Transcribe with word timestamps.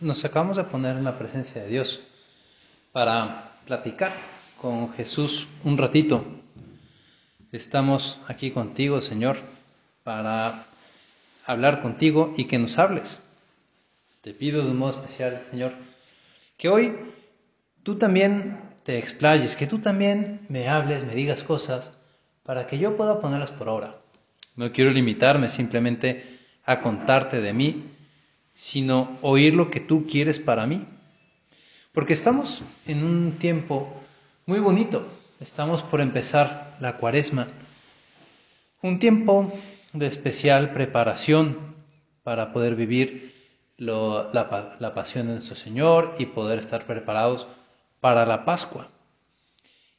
nos 0.00 0.24
acabamos 0.24 0.56
de 0.56 0.64
poner 0.64 0.96
en 0.96 1.04
la 1.04 1.18
presencia 1.18 1.62
de 1.62 1.68
Dios 1.68 2.00
para 2.92 3.50
platicar 3.66 4.12
con 4.60 4.92
Jesús 4.92 5.48
un 5.64 5.78
ratito. 5.78 6.24
Estamos 7.52 8.20
aquí 8.28 8.50
contigo, 8.50 9.00
Señor, 9.00 9.38
para 10.02 10.64
hablar 11.46 11.80
contigo 11.80 12.34
y 12.36 12.44
que 12.44 12.58
nos 12.58 12.78
hables. 12.78 13.20
Te 14.20 14.34
pido 14.34 14.62
de 14.62 14.70
un 14.70 14.78
modo 14.78 14.92
especial, 14.92 15.40
Señor, 15.42 15.72
que 16.56 16.68
hoy 16.68 16.94
tú 17.82 17.96
también 17.96 18.60
te 18.84 18.98
explayes, 18.98 19.56
que 19.56 19.66
tú 19.66 19.78
también 19.78 20.44
me 20.48 20.68
hables, 20.68 21.04
me 21.04 21.14
digas 21.14 21.42
cosas, 21.42 21.92
para 22.42 22.66
que 22.66 22.78
yo 22.78 22.96
pueda 22.96 23.20
ponerlas 23.20 23.50
por 23.50 23.68
obra. 23.68 23.96
No 24.56 24.72
quiero 24.72 24.90
limitarme 24.90 25.48
simplemente 25.48 26.38
a 26.64 26.80
contarte 26.80 27.40
de 27.40 27.52
mí, 27.52 27.95
sino 28.56 29.18
oír 29.20 29.54
lo 29.54 29.70
que 29.70 29.80
tú 29.80 30.06
quieres 30.06 30.38
para 30.38 30.66
mí. 30.66 30.86
Porque 31.92 32.14
estamos 32.14 32.62
en 32.86 33.04
un 33.04 33.32
tiempo 33.32 33.92
muy 34.46 34.60
bonito, 34.60 35.06
estamos 35.40 35.82
por 35.82 36.00
empezar 36.00 36.74
la 36.80 36.94
cuaresma, 36.96 37.48
un 38.80 38.98
tiempo 38.98 39.52
de 39.92 40.06
especial 40.06 40.72
preparación 40.72 41.58
para 42.22 42.54
poder 42.54 42.76
vivir 42.76 43.34
la, 43.76 44.30
la 44.80 44.94
pasión 44.94 45.26
de 45.26 45.34
nuestro 45.34 45.56
Señor 45.56 46.16
y 46.18 46.24
poder 46.24 46.58
estar 46.58 46.86
preparados 46.86 47.46
para 48.00 48.24
la 48.24 48.46
Pascua. 48.46 48.88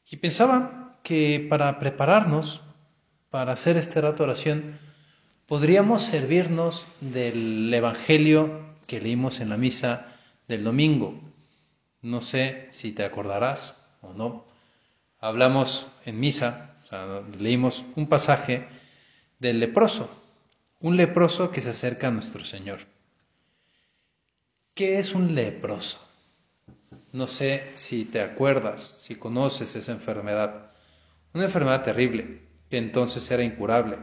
Y 0.10 0.18
pensaba 0.18 0.98
que 1.04 1.46
para 1.48 1.78
prepararnos 1.78 2.62
para 3.30 3.54
hacer 3.54 3.78
este 3.78 4.02
rato 4.02 4.24
de 4.24 4.32
oración, 4.32 4.80
podríamos 5.48 6.04
servirnos 6.04 6.86
del 7.00 7.74
Evangelio 7.74 8.60
que 8.86 9.00
leímos 9.00 9.40
en 9.40 9.50
la 9.50 9.58
misa 9.58 10.08
del 10.48 10.64
domingo. 10.64 11.20
No 12.02 12.22
sé 12.22 12.68
si 12.72 12.92
te 12.92 13.06
acordarás 13.06 13.78
o 14.02 14.14
no. 14.14 14.46
Hablamos 15.20 15.88
en 16.06 16.20
misa, 16.20 16.76
leímos 17.40 17.86
un 17.96 18.08
pasaje 18.08 18.68
del 19.40 19.60
leproso, 19.60 20.10
un 20.82 20.98
leproso 20.98 21.50
que 21.50 21.62
se 21.62 21.70
acerca 21.70 22.10
a 22.10 22.12
nuestro 22.12 22.44
Señor. 22.44 22.80
¿Qué 24.74 25.00
es 25.00 25.16
un 25.16 25.34
leproso? 25.34 26.00
No 27.14 27.28
sé 27.28 27.72
si 27.76 28.04
te 28.04 28.22
acuerdas, 28.22 28.96
si 29.00 29.16
conoces 29.16 29.76
esa 29.76 29.94
enfermedad. 29.94 30.72
Una 31.34 31.46
enfermedad 31.46 31.84
terrible 31.84 32.42
que 32.70 32.78
entonces 32.78 33.32
era 33.32 33.44
incurable 33.44 33.98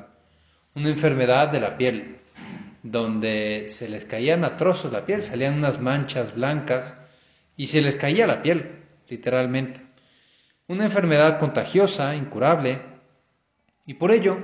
una 0.75 0.89
enfermedad 0.89 1.48
de 1.48 1.61
la 1.61 1.77
piel, 1.77 2.19
donde 2.83 3.67
se 3.69 3.89
les 3.89 4.05
caían 4.05 4.44
a 4.44 4.56
trozos 4.56 4.92
la 4.92 5.06
piel, 5.06 5.22
salían 5.22 5.58
unas 5.58 5.81
manchas 5.81 6.34
blancas 6.34 6.97
y 7.56 7.69
se 7.69 7.81
les 7.81 7.97
caía 7.97 8.27
la 8.27 8.42
piel, 8.42 8.83
literalmente. 9.08 9.81
Una 10.66 10.84
enfermedad 10.84 11.39
contagiosa, 11.39 12.16
incurable, 12.16 12.81
y 13.86 13.94
por 13.94 14.11
ello 14.11 14.39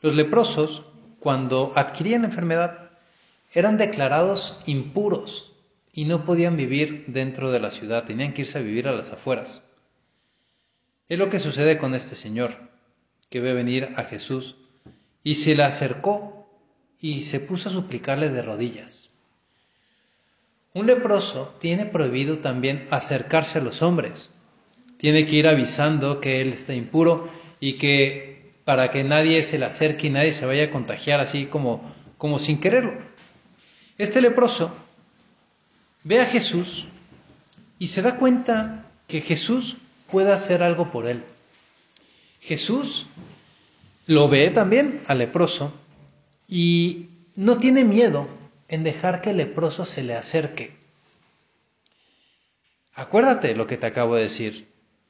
los 0.00 0.14
leprosos, 0.14 0.84
cuando 1.18 1.72
adquirían 1.74 2.22
la 2.22 2.28
enfermedad, 2.28 2.90
eran 3.52 3.78
declarados 3.78 4.58
impuros 4.66 5.52
y 5.92 6.04
no 6.04 6.24
podían 6.24 6.56
vivir 6.56 7.04
dentro 7.08 7.50
de 7.50 7.60
la 7.60 7.70
ciudad, 7.70 8.04
tenían 8.04 8.32
que 8.32 8.42
irse 8.42 8.58
a 8.58 8.62
vivir 8.62 8.88
a 8.88 8.92
las 8.92 9.10
afueras. 9.10 9.70
Es 11.08 11.18
lo 11.18 11.30
que 11.30 11.40
sucede 11.40 11.78
con 11.78 11.94
este 11.94 12.16
señor, 12.16 12.56
que 13.30 13.40
ve 13.40 13.54
venir 13.54 13.90
a 13.96 14.04
Jesús 14.04 14.56
y 15.24 15.34
se 15.36 15.56
le 15.56 15.64
acercó 15.64 16.46
y 17.00 17.22
se 17.22 17.40
puso 17.40 17.68
a 17.68 17.72
suplicarle 17.72 18.28
de 18.30 18.42
rodillas. 18.42 19.10
Un 20.74 20.86
leproso 20.86 21.54
tiene 21.60 21.86
prohibido 21.86 22.38
también 22.38 22.86
acercarse 22.90 23.58
a 23.58 23.62
los 23.62 23.82
hombres. 23.82 24.30
Tiene 24.98 25.26
que 25.26 25.36
ir 25.36 25.48
avisando 25.48 26.20
que 26.20 26.40
él 26.40 26.52
está 26.52 26.74
impuro 26.74 27.28
y 27.58 27.74
que 27.74 28.52
para 28.64 28.90
que 28.90 29.04
nadie 29.04 29.42
se 29.42 29.58
le 29.58 29.66
acerque 29.66 30.08
y 30.08 30.10
nadie 30.10 30.32
se 30.32 30.46
vaya 30.46 30.64
a 30.64 30.70
contagiar 30.70 31.20
así 31.20 31.46
como, 31.46 31.82
como 32.18 32.38
sin 32.38 32.58
quererlo. 32.58 32.92
Este 33.98 34.20
leproso 34.20 34.74
ve 36.02 36.20
a 36.20 36.26
Jesús 36.26 36.88
y 37.78 37.86
se 37.88 38.02
da 38.02 38.16
cuenta 38.16 38.86
que 39.06 39.20
Jesús 39.20 39.76
puede 40.10 40.32
hacer 40.32 40.62
algo 40.62 40.90
por 40.90 41.06
él. 41.06 41.22
Jesús 42.40 43.06
lo 44.06 44.28
ve 44.28 44.50
también 44.50 45.00
al 45.06 45.18
leproso 45.18 45.72
y 46.48 47.08
no 47.36 47.58
tiene 47.58 47.84
miedo 47.84 48.28
en 48.68 48.84
dejar 48.84 49.20
que 49.20 49.30
el 49.30 49.38
leproso 49.38 49.84
se 49.84 50.02
le 50.02 50.14
acerque. 50.14 50.72
Acuérdate 52.94 53.54
lo 53.54 53.66
que 53.66 53.76
te 53.76 53.86
acabo 53.86 54.14
de 54.16 54.24
decir. 54.24 54.68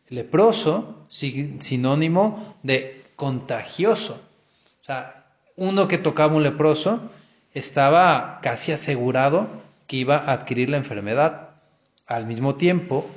Leproso, 0.09 1.07
sinónimo 1.09 2.57
de 2.63 3.03
contagioso. 3.17 4.21
O 4.83 4.85
sea, 4.85 5.27
uno 5.57 5.89
que 5.89 5.99
tocaba 5.99 6.35
un 6.35 6.43
leproso 6.43 7.11
estaba 7.53 8.41
casi 8.43 8.73
asegurado 8.73 9.49
que 9.87 9.97
iba 9.97 10.17
a 10.17 10.33
adquirir 10.33 10.69
la 10.69 10.77
enfermedad, 10.77 11.51
al 12.07 12.27
mismo 12.27 12.57
tiempo 12.57 13.09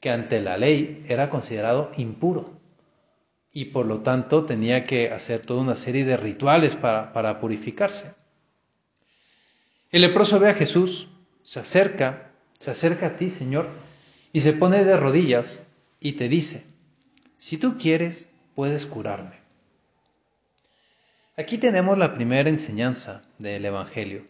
que 0.00 0.10
ante 0.10 0.40
la 0.40 0.56
ley 0.56 1.04
era 1.08 1.30
considerado 1.30 1.92
impuro 1.96 2.61
y 3.52 3.66
por 3.66 3.86
lo 3.86 4.00
tanto 4.00 4.44
tenía 4.44 4.84
que 4.84 5.10
hacer 5.10 5.42
toda 5.44 5.60
una 5.60 5.76
serie 5.76 6.04
de 6.04 6.16
rituales 6.16 6.74
para, 6.74 7.40
purificarse. 7.40 8.14
El 9.90 10.02
leproso 10.02 10.40
ve 10.40 10.48
a 10.48 10.54
Jesús, 10.54 11.08
se 11.42 11.60
acerca, 11.60 12.30
se 12.58 12.70
acerca 12.70 13.08
a 13.08 13.16
ti, 13.16 13.28
Señor, 13.28 13.68
y 14.32 14.40
se 14.40 14.54
pone 14.54 14.84
de 14.84 14.96
rodillas 14.96 15.66
y 16.00 16.12
te 16.12 16.28
dice, 16.28 16.64
si 17.36 17.58
tú 17.58 17.76
quieres, 17.76 18.30
puedes 18.54 18.86
curarme. 18.86 19.36
Aquí 21.36 21.58
tenemos 21.58 21.98
la 21.98 22.14
primera 22.14 22.48
enseñanza 22.48 23.24
del 23.38 23.64
Evangelio. 23.64 24.26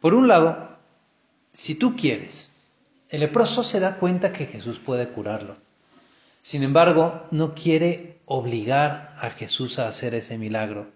Por 0.00 0.12
un 0.14 0.28
lado, 0.28 0.76
si 1.50 1.74
tú 1.74 1.96
quieres, 1.96 2.52
el 3.08 3.20
leproso 3.20 3.62
se 3.64 3.80
da 3.80 3.96
cuenta 3.96 4.32
que 4.32 4.46
Jesús 4.46 4.78
puede 4.78 5.08
curarlo. 5.08 5.56
Sin 6.42 6.62
embargo, 6.62 7.26
no 7.30 7.54
quiere 7.54 8.17
obligar 8.28 9.16
a 9.18 9.30
Jesús 9.30 9.78
a 9.78 9.88
hacer 9.88 10.14
ese 10.14 10.38
milagro. 10.38 10.86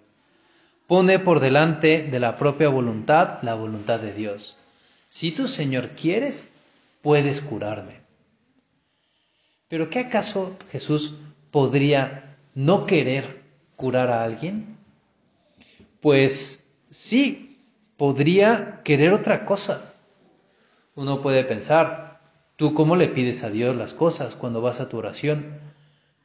Pone 0.86 1.18
por 1.18 1.40
delante 1.40 2.02
de 2.02 2.20
la 2.20 2.36
propia 2.36 2.68
voluntad 2.68 3.42
la 3.42 3.54
voluntad 3.54 3.98
de 3.98 4.12
Dios. 4.12 4.56
Si 5.08 5.32
tú, 5.32 5.48
Señor, 5.48 5.90
quieres, 5.90 6.52
puedes 7.00 7.40
curarme. 7.40 8.00
Pero 9.68 9.90
¿qué 9.90 10.00
acaso 10.00 10.56
Jesús 10.70 11.14
podría 11.50 12.36
no 12.54 12.86
querer 12.86 13.42
curar 13.76 14.10
a 14.10 14.22
alguien? 14.22 14.76
Pues 16.00 16.68
sí, 16.90 17.58
podría 17.96 18.82
querer 18.84 19.12
otra 19.12 19.46
cosa. 19.46 19.82
Uno 20.94 21.22
puede 21.22 21.44
pensar, 21.44 22.12
¿Tú 22.62 22.74
cómo 22.74 22.94
le 22.94 23.08
pides 23.08 23.42
a 23.42 23.50
Dios 23.50 23.74
las 23.74 23.92
cosas 23.92 24.36
cuando 24.36 24.60
vas 24.60 24.80
a 24.80 24.88
tu 24.88 24.96
oración? 24.96 25.46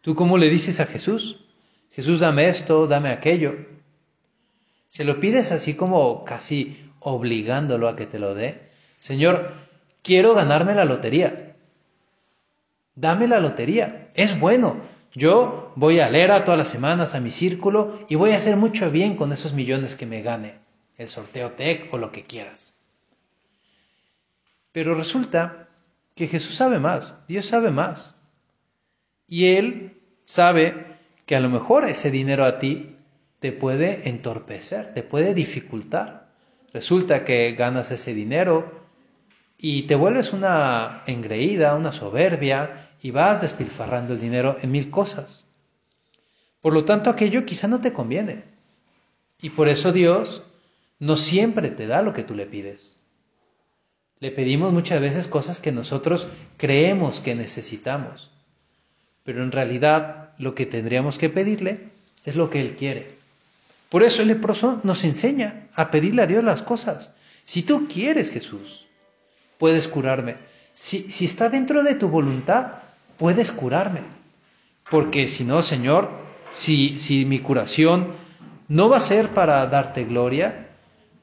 ¿Tú 0.08 0.16
cómo 0.16 0.38
le 0.38 0.50
dices 0.50 0.80
a 0.80 0.86
Jesús? 0.86 1.42
Jesús, 1.92 2.22
dame 2.22 2.48
esto, 2.48 2.88
dame 2.88 3.10
aquello. 3.10 3.58
Se 4.88 5.04
lo 5.04 5.20
pides 5.20 5.52
así 5.52 5.74
como 5.74 6.24
casi 6.24 6.94
obligándolo 7.02 7.90
a 7.90 7.98
que 7.98 8.06
te 8.06 8.18
lo 8.18 8.34
dé. 8.34 8.70
Señor, 9.00 9.52
quiero 10.04 10.34
ganarme 10.34 10.76
la 10.76 10.86
lotería. 10.86 11.58
Dame 12.96 13.28
la 13.28 13.42
lotería. 13.42 14.10
Es 14.14 14.40
bueno. 14.40 14.78
Yo 15.12 15.74
voy 15.76 16.00
a 16.00 16.10
leer 16.10 16.32
a 16.32 16.46
todas 16.46 16.58
las 16.58 16.70
semanas 16.70 17.14
a 17.14 17.20
mi 17.20 17.32
círculo 17.32 18.00
y 18.08 18.16
voy 18.16 18.32
a 18.32 18.38
hacer 18.38 18.56
mucho 18.56 18.90
bien 18.90 19.18
con 19.18 19.34
esos 19.34 19.52
millones 19.52 19.96
que 19.96 20.06
me 20.06 20.22
gane. 20.22 20.58
El 20.96 21.10
sorteo 21.10 21.52
TEC 21.52 21.94
o 21.94 21.98
lo 21.98 22.14
que 22.14 22.24
quieras. 22.24 22.78
Pero 24.72 24.96
resulta 24.96 25.68
que 26.16 26.28
Jesús 26.28 26.56
sabe 26.56 26.80
más, 26.80 27.26
Dios 27.28 27.46
sabe 27.46 27.72
más. 27.72 28.14
Y 29.28 29.48
Él 29.48 29.97
sabe 30.28 30.98
que 31.26 31.36
a 31.36 31.40
lo 31.40 31.50
mejor 31.50 31.86
ese 31.86 32.12
dinero 32.12 32.46
a 32.46 32.60
ti 32.60 32.96
te 33.40 33.54
puede 33.54 34.10
entorpecer, 34.10 34.94
te 34.94 35.02
puede 35.02 35.34
dificultar. 35.34 36.28
Resulta 36.74 37.24
que 37.24 37.54
ganas 37.54 37.92
ese 37.92 38.14
dinero 38.14 38.86
y 39.58 39.84
te 39.84 39.96
vuelves 39.96 40.34
una 40.34 41.04
engreída, 41.08 41.76
una 41.76 41.92
soberbia 41.92 42.90
y 43.02 43.12
vas 43.12 43.42
despilfarrando 43.42 44.14
el 44.14 44.20
dinero 44.20 44.58
en 44.62 44.72
mil 44.72 44.92
cosas. 44.92 45.48
Por 46.62 46.74
lo 46.74 46.84
tanto, 46.84 47.10
aquello 47.10 47.46
quizá 47.46 47.68
no 47.68 47.80
te 47.80 47.94
conviene. 47.94 48.44
Y 49.42 49.52
por 49.52 49.70
eso 49.70 49.92
Dios 49.92 50.44
no 51.00 51.16
siempre 51.16 51.70
te 51.70 51.88
da 51.88 52.02
lo 52.02 52.14
que 52.14 52.24
tú 52.24 52.36
le 52.36 52.46
pides. 52.46 53.02
Le 54.20 54.32
pedimos 54.32 54.74
muchas 54.74 55.00
veces 55.00 55.28
cosas 55.28 55.60
que 55.60 55.72
nosotros 55.72 56.28
creemos 56.58 57.20
que 57.20 57.36
necesitamos, 57.36 58.32
pero 59.28 59.44
en 59.44 59.52
realidad 59.52 60.30
lo 60.38 60.56
que 60.56 60.66
tendríamos 60.66 61.18
que 61.18 61.28
pedirle 61.30 61.90
es 62.24 62.38
lo 62.38 62.50
que 62.50 62.62
Él 62.62 62.78
quiere. 62.78 63.12
Por 63.90 64.04
eso 64.04 64.22
el 64.22 64.30
leproso 64.30 64.80
nos 64.86 65.04
enseña 65.04 65.68
a 65.76 65.92
pedirle 65.92 66.22
a 66.22 66.28
Dios 66.28 66.46
las 66.46 66.62
cosas. 66.62 67.14
Si 67.44 67.64
tú 67.64 67.90
quieres, 67.94 68.30
Jesús, 68.30 68.86
puedes 69.58 69.90
curarme. 69.90 70.38
Si, 70.74 71.12
si 71.12 71.26
está 71.26 71.50
dentro 71.50 71.84
de 71.84 71.96
tu 71.96 72.08
voluntad, 72.08 72.76
puedes 73.18 73.52
curarme. 73.52 74.00
Porque 74.90 75.28
si 75.28 75.44
no, 75.44 75.62
Señor, 75.62 76.10
si, 76.54 76.98
si 76.98 77.26
mi 77.26 77.40
curación 77.40 78.14
no 78.70 78.88
va 78.88 78.96
a 78.96 79.02
ser 79.02 79.28
para 79.32 79.68
darte 79.68 80.06
gloria, 80.06 80.70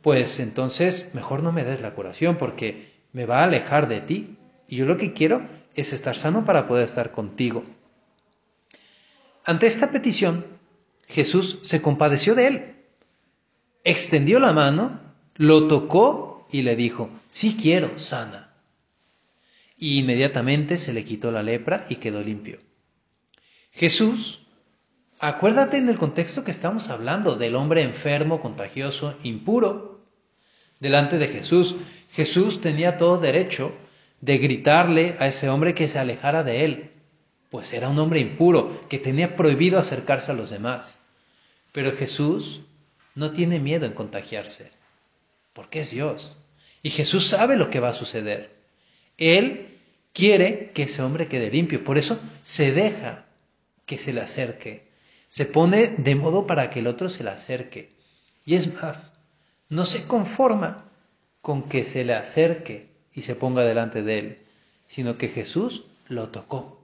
pues 0.03 0.41
entonces 0.41 1.09
mejor 1.15 1.43
no 1.43 1.53
me 1.53 1.65
des 1.65 1.81
la 1.81 1.95
curación 1.95 2.37
porque 2.37 2.93
me 3.15 3.25
va 3.25 3.41
a 3.41 3.45
alejar 3.45 3.89
de 3.89 4.03
ti. 4.03 4.37
Y 4.69 4.77
yo 4.77 4.85
lo 4.85 4.99
que 4.99 5.15
quiero 5.15 5.41
es 5.75 5.95
estar 5.95 6.17
sano 6.17 6.45
para 6.45 6.67
poder 6.67 6.85
estar 6.85 7.11
contigo. 7.11 7.65
Ante 9.45 9.67
esta 9.67 9.91
petición, 9.91 10.47
Jesús 11.07 11.59
se 11.63 11.83
compadeció 11.83 12.35
de 12.35 12.47
él, 12.47 12.75
extendió 13.85 14.41
la 14.41 14.53
mano, 14.53 15.01
lo 15.37 15.69
tocó 15.69 16.47
y 16.51 16.63
le 16.63 16.77
dijo, 16.77 17.11
sí 17.31 17.57
quiero, 17.61 17.99
sana. 17.99 18.55
Y 19.77 19.99
inmediatamente 19.99 20.79
se 20.79 20.95
le 20.95 21.05
quitó 21.05 21.31
la 21.31 21.43
lepra 21.43 21.85
y 21.91 21.97
quedó 21.97 22.23
limpio. 22.23 22.59
Jesús, 23.73 24.47
acuérdate 25.19 25.77
en 25.77 25.89
el 25.89 25.99
contexto 25.99 26.45
que 26.45 26.51
estamos 26.51 26.89
hablando 26.89 27.37
del 27.37 27.57
hombre 27.57 27.83
enfermo, 27.83 28.41
contagioso, 28.41 29.19
impuro. 29.25 30.07
Delante 30.81 31.19
de 31.19 31.29
Jesús, 31.29 31.77
Jesús 32.13 32.61
tenía 32.61 32.97
todo 32.97 33.19
derecho 33.19 33.75
de 34.21 34.39
gritarle 34.39 35.17
a 35.19 35.27
ese 35.27 35.51
hombre 35.51 35.75
que 35.75 35.89
se 35.89 35.99
alejara 35.99 36.45
de 36.45 36.65
él, 36.65 36.91
pues 37.55 37.73
era 37.73 37.89
un 37.89 38.01
hombre 38.01 38.19
impuro 38.19 38.85
que 38.89 38.99
tenía 38.99 39.37
prohibido 39.37 39.79
acercarse 39.79 40.33
a 40.33 40.35
los 40.35 40.51
demás. 40.51 40.99
Pero 41.71 41.93
Jesús 41.93 42.63
no 43.15 43.31
tiene 43.31 43.61
miedo 43.61 43.87
en 43.87 43.93
contagiarse, 43.93 44.73
porque 45.53 45.79
es 45.79 45.93
Dios. 45.93 46.35
Y 46.83 46.91
Jesús 46.91 47.29
sabe 47.29 47.57
lo 47.57 47.71
que 47.71 47.79
va 47.79 47.91
a 47.91 47.93
suceder. 47.93 48.57
Él 49.19 49.69
quiere 50.13 50.73
que 50.75 50.83
ese 50.83 51.01
hombre 51.03 51.29
quede 51.29 51.49
limpio, 51.49 51.85
por 51.85 51.97
eso 51.97 52.19
se 52.43 52.73
deja 52.73 53.27
que 53.87 53.99
se 53.99 54.13
le 54.13 54.23
acerque. 54.23 54.89
Se 55.29 55.47
pone 55.47 55.95
de 55.97 56.17
modo 56.17 56.49
para 56.49 56.71
que 56.71 56.81
el 56.81 56.89
otro 56.89 57.09
se 57.09 57.23
le 57.23 57.31
acerque. 57.31 57.93
Y 58.45 58.57
es 58.57 58.75
más, 58.75 59.21
no 59.69 59.87
se 59.87 60.09
conforma 60.09 60.91
con 61.41 61.69
que 61.69 61.85
se 61.85 62.05
le 62.05 62.15
acerque 62.15 62.89
y 63.13 63.23
se 63.23 63.37
ponga 63.37 63.63
delante 63.63 64.03
de 64.03 64.19
él, 64.19 64.39
sino 64.89 65.19
que 65.19 65.29
Jesús 65.29 65.85
lo 66.09 66.31
tocó. 66.31 66.84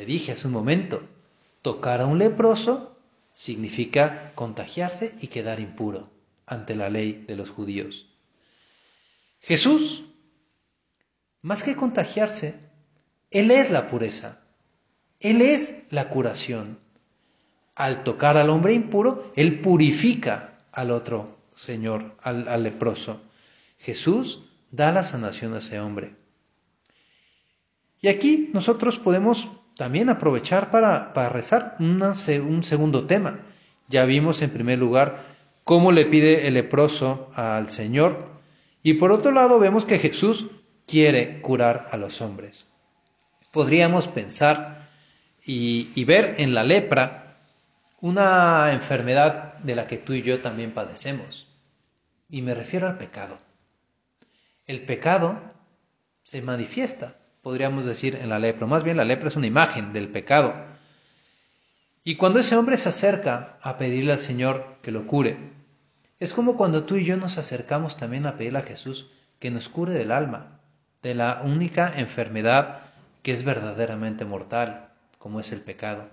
Te 0.00 0.06
dije 0.06 0.32
hace 0.32 0.46
un 0.46 0.54
momento, 0.54 1.02
tocar 1.60 2.00
a 2.00 2.06
un 2.06 2.18
leproso 2.18 2.96
significa 3.34 4.32
contagiarse 4.34 5.14
y 5.20 5.26
quedar 5.26 5.60
impuro 5.60 6.08
ante 6.46 6.74
la 6.74 6.88
ley 6.88 7.26
de 7.28 7.36
los 7.36 7.50
judíos. 7.50 8.06
Jesús, 9.42 10.04
más 11.42 11.62
que 11.62 11.76
contagiarse, 11.76 12.54
Él 13.30 13.50
es 13.50 13.70
la 13.70 13.90
pureza. 13.90 14.40
Él 15.20 15.42
es 15.42 15.84
la 15.90 16.08
curación. 16.08 16.78
Al 17.74 18.02
tocar 18.02 18.38
al 18.38 18.48
hombre 18.48 18.72
impuro, 18.72 19.30
Él 19.36 19.60
purifica 19.60 20.60
al 20.72 20.92
otro 20.92 21.36
Señor, 21.54 22.16
al, 22.22 22.62
leproso. 22.62 23.20
Jesús 23.78 24.48
da 24.70 24.92
la 24.92 25.02
sanación 25.02 25.52
a 25.52 25.58
ese 25.58 25.78
hombre. 25.78 26.16
Y 28.00 28.08
aquí 28.08 28.48
nosotros 28.54 28.98
podemos 28.98 29.59
también 29.76 30.08
aprovechar 30.10 30.70
para, 30.70 31.12
rezar 31.30 31.76
un 31.78 32.62
segundo 32.62 33.06
tema. 33.06 33.40
Ya 33.88 34.04
vimos 34.04 34.42
en 34.42 34.50
primer 34.50 34.78
lugar 34.78 35.22
cómo 35.64 35.92
le 35.92 36.06
pide 36.06 36.46
el 36.46 36.54
leproso 36.54 37.30
al 37.34 37.70
Señor 37.70 38.30
y 38.82 38.94
por 38.94 39.12
otro 39.12 39.32
lado 39.32 39.58
vemos 39.58 39.84
que 39.84 39.98
Jesús 39.98 40.46
quiere 40.86 41.40
curar 41.40 41.88
a 41.92 41.96
los 41.96 42.20
hombres. 42.20 42.66
Podríamos 43.52 44.08
pensar 44.08 44.88
y, 45.44 46.04
ver 46.04 46.36
en 46.38 46.54
la 46.54 46.64
lepra 46.64 47.38
una 48.00 48.72
enfermedad 48.72 49.54
de 49.58 49.74
la 49.74 49.86
que 49.86 49.98
tú 49.98 50.12
y 50.12 50.22
yo 50.22 50.40
también 50.40 50.70
padecemos. 50.70 51.46
Y 52.28 52.42
me 52.42 52.54
refiero 52.54 52.86
al 52.86 52.96
pecado. 52.96 53.38
El 54.66 54.82
pecado 54.82 55.38
se 56.22 56.42
manifiesta, 56.42 57.16
podríamos 57.42 57.84
decir, 57.84 58.16
en 58.16 58.28
la 58.28 58.38
lepra. 58.38 58.66
Más 58.66 58.84
bien 58.84 58.96
la 58.96 59.04
lepra 59.04 59.28
es 59.28 59.36
una 59.36 59.46
imagen 59.46 59.92
del 59.92 60.08
pecado. 60.08 60.54
Y 62.04 62.16
cuando 62.16 62.38
ese 62.38 62.56
hombre 62.56 62.76
se 62.76 62.88
acerca 62.88 63.58
a 63.62 63.78
pedirle 63.78 64.12
al 64.12 64.20
Señor 64.20 64.78
que 64.82 64.90
lo 64.90 65.06
cure, 65.06 65.36
es 66.18 66.32
como 66.32 66.56
cuando 66.56 66.84
tú 66.84 66.96
y 66.96 67.04
yo 67.04 67.16
nos 67.16 67.38
acercamos 67.38 67.96
también 67.96 68.26
a 68.26 68.36
pedirle 68.36 68.58
a 68.58 68.62
Jesús 68.62 69.10
que 69.38 69.50
nos 69.50 69.68
cure 69.68 69.92
del 69.92 70.12
alma, 70.12 70.60
de 71.02 71.14
la 71.14 71.40
única 71.44 71.92
enfermedad 71.98 72.82
que 73.22 73.32
es 73.32 73.44
verdaderamente 73.44 74.24
mortal, 74.24 74.90
como 75.18 75.40
es 75.40 75.52
el 75.52 75.60
pecado. 75.60 76.08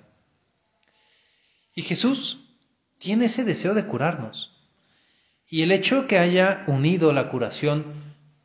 Y 1.76 1.82
Jesús 1.82 2.46
tiene 2.98 3.26
ese 3.26 3.44
deseo 3.44 3.74
de 3.74 3.86
curarnos. 3.86 4.58
Y 5.50 5.62
el 5.62 5.72
hecho 5.72 6.08
que 6.08 6.18
haya 6.18 6.64
unido 6.68 7.14
la 7.14 7.30
curación 7.30 7.86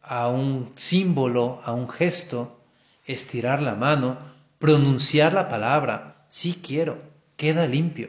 a 0.02 0.28
un 0.28 0.72
símbolo, 0.76 1.60
a 1.64 1.72
un 1.72 1.88
gesto, 1.88 2.61
estirar 3.06 3.60
la 3.60 3.74
mano, 3.74 4.18
pronunciar 4.58 5.32
la 5.32 5.48
palabra, 5.48 6.24
sí 6.28 6.60
quiero, 6.62 7.02
queda 7.36 7.66
limpio. 7.66 8.08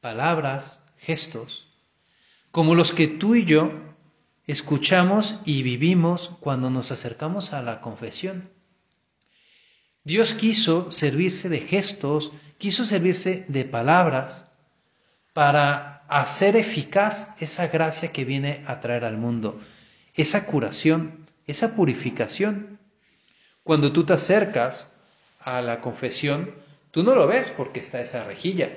Palabras, 0.00 0.86
gestos, 0.98 1.66
como 2.50 2.74
los 2.74 2.92
que 2.92 3.08
tú 3.08 3.34
y 3.34 3.44
yo 3.44 3.72
escuchamos 4.46 5.40
y 5.44 5.62
vivimos 5.62 6.30
cuando 6.40 6.70
nos 6.70 6.92
acercamos 6.92 7.52
a 7.52 7.62
la 7.62 7.80
confesión. 7.80 8.50
Dios 10.04 10.34
quiso 10.34 10.90
servirse 10.90 11.48
de 11.48 11.60
gestos, 11.60 12.32
quiso 12.58 12.84
servirse 12.84 13.46
de 13.48 13.64
palabras 13.64 14.52
para 15.32 16.04
hacer 16.08 16.56
eficaz 16.56 17.34
esa 17.40 17.68
gracia 17.68 18.12
que 18.12 18.24
viene 18.24 18.62
a 18.66 18.80
traer 18.80 19.04
al 19.04 19.16
mundo, 19.16 19.58
esa 20.14 20.46
curación, 20.46 21.26
esa 21.46 21.74
purificación. 21.74 22.78
Cuando 23.64 23.92
tú 23.92 24.04
te 24.04 24.12
acercas 24.12 24.92
a 25.40 25.60
la 25.60 25.80
confesión, 25.80 26.54
tú 26.92 27.02
no 27.02 27.16
lo 27.16 27.26
ves 27.26 27.50
porque 27.50 27.80
está 27.80 28.00
esa 28.00 28.22
rejilla, 28.22 28.70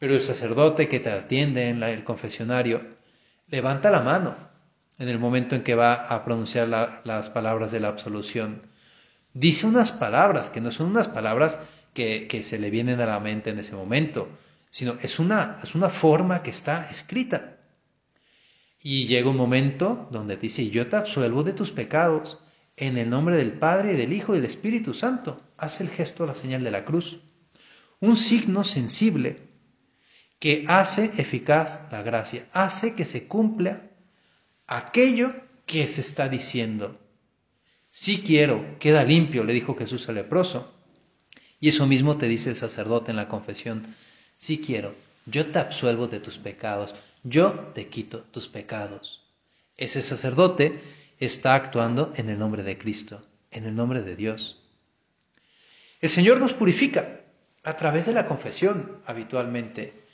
pero 0.00 0.14
el 0.14 0.20
sacerdote 0.20 0.88
que 0.88 0.98
te 0.98 1.10
atiende 1.12 1.68
en 1.68 1.82
el 1.82 2.02
confesionario 2.02 2.82
levanta 3.46 3.90
la 3.90 4.00
mano 4.00 4.34
en 4.98 5.08
el 5.08 5.20
momento 5.20 5.54
en 5.54 5.62
que 5.62 5.76
va 5.76 5.94
a 5.94 6.24
pronunciar 6.24 6.66
las 7.04 7.30
palabras 7.30 7.70
de 7.70 7.78
la 7.80 7.88
absolución 7.88 8.74
dice 9.34 9.66
unas 9.66 9.92
palabras 9.92 10.48
que 10.48 10.60
no 10.60 10.70
son 10.70 10.86
unas 10.86 11.08
palabras 11.08 11.60
que, 11.92 12.40
se 12.42 12.58
le 12.58 12.70
vienen 12.70 13.00
a 13.00 13.06
la 13.06 13.20
mente 13.20 13.50
en 13.50 13.58
ese 13.58 13.76
momento, 13.76 14.28
sino 14.70 14.96
es 15.02 15.18
una, 15.18 15.60
es 15.62 15.74
una 15.74 15.90
forma 15.90 16.42
que 16.42 16.50
está 16.50 16.88
escrita. 16.88 17.58
Y 18.82 19.06
llega 19.06 19.30
un 19.30 19.36
momento 19.36 20.08
donde 20.10 20.36
dice, 20.36 20.68
yo 20.70 20.88
te 20.88 20.96
absuelvo 20.96 21.42
de 21.42 21.52
tus 21.52 21.70
pecados 21.70 22.38
en 22.76 22.98
el 22.98 23.10
nombre 23.10 23.36
del 23.36 23.52
Padre, 23.52 23.92
y 23.92 23.96
del 23.96 24.12
Hijo 24.12 24.34
y 24.34 24.38
del 24.38 24.46
Espíritu 24.46 24.94
Santo. 24.94 25.40
Hace 25.56 25.84
el 25.84 25.90
gesto, 25.90 26.26
la 26.26 26.34
señal 26.34 26.64
de 26.64 26.70
la 26.70 26.84
cruz. 26.84 27.20
Un 28.00 28.16
signo 28.16 28.64
sensible 28.64 29.38
que 30.38 30.64
hace 30.68 31.12
eficaz 31.16 31.86
la 31.90 32.02
gracia, 32.02 32.46
hace 32.52 32.94
que 32.94 33.04
se 33.04 33.26
cumpla 33.26 33.90
aquello 34.66 35.34
que 35.66 35.86
se 35.88 36.00
está 36.00 36.28
diciendo. 36.28 37.00
Sí 37.90 38.22
quiero, 38.26 38.78
queda 38.78 39.04
limpio, 39.04 39.44
le 39.44 39.52
dijo 39.52 39.76
Jesús 39.76 40.08
al 40.08 40.16
leproso. 40.16 40.74
Y 41.60 41.68
eso 41.68 41.86
mismo 41.86 42.18
te 42.18 42.28
dice 42.28 42.50
el 42.50 42.56
sacerdote 42.56 43.10
en 43.10 43.16
la 43.16 43.28
confesión. 43.28 43.94
Sí 44.36 44.58
quiero, 44.58 44.94
yo 45.26 45.46
te 45.46 45.60
absuelvo 45.60 46.08
de 46.08 46.20
tus 46.20 46.38
pecados, 46.38 46.94
yo 47.22 47.70
te 47.74 47.88
quito 47.88 48.20
tus 48.20 48.48
pecados. 48.48 49.22
Ese 49.76 50.02
sacerdote 50.02 50.80
está 51.18 51.54
actuando 51.54 52.12
en 52.16 52.28
el 52.28 52.38
nombre 52.38 52.62
de 52.62 52.78
Cristo, 52.78 53.26
en 53.50 53.64
el 53.64 53.74
nombre 53.74 54.02
de 54.02 54.16
Dios. 54.16 54.62
El 56.00 56.08
Señor 56.10 56.40
nos 56.40 56.52
purifica 56.52 57.20
a 57.64 57.76
través 57.76 58.06
de 58.06 58.12
la 58.12 58.26
confesión 58.26 58.98
habitualmente. 59.06 60.04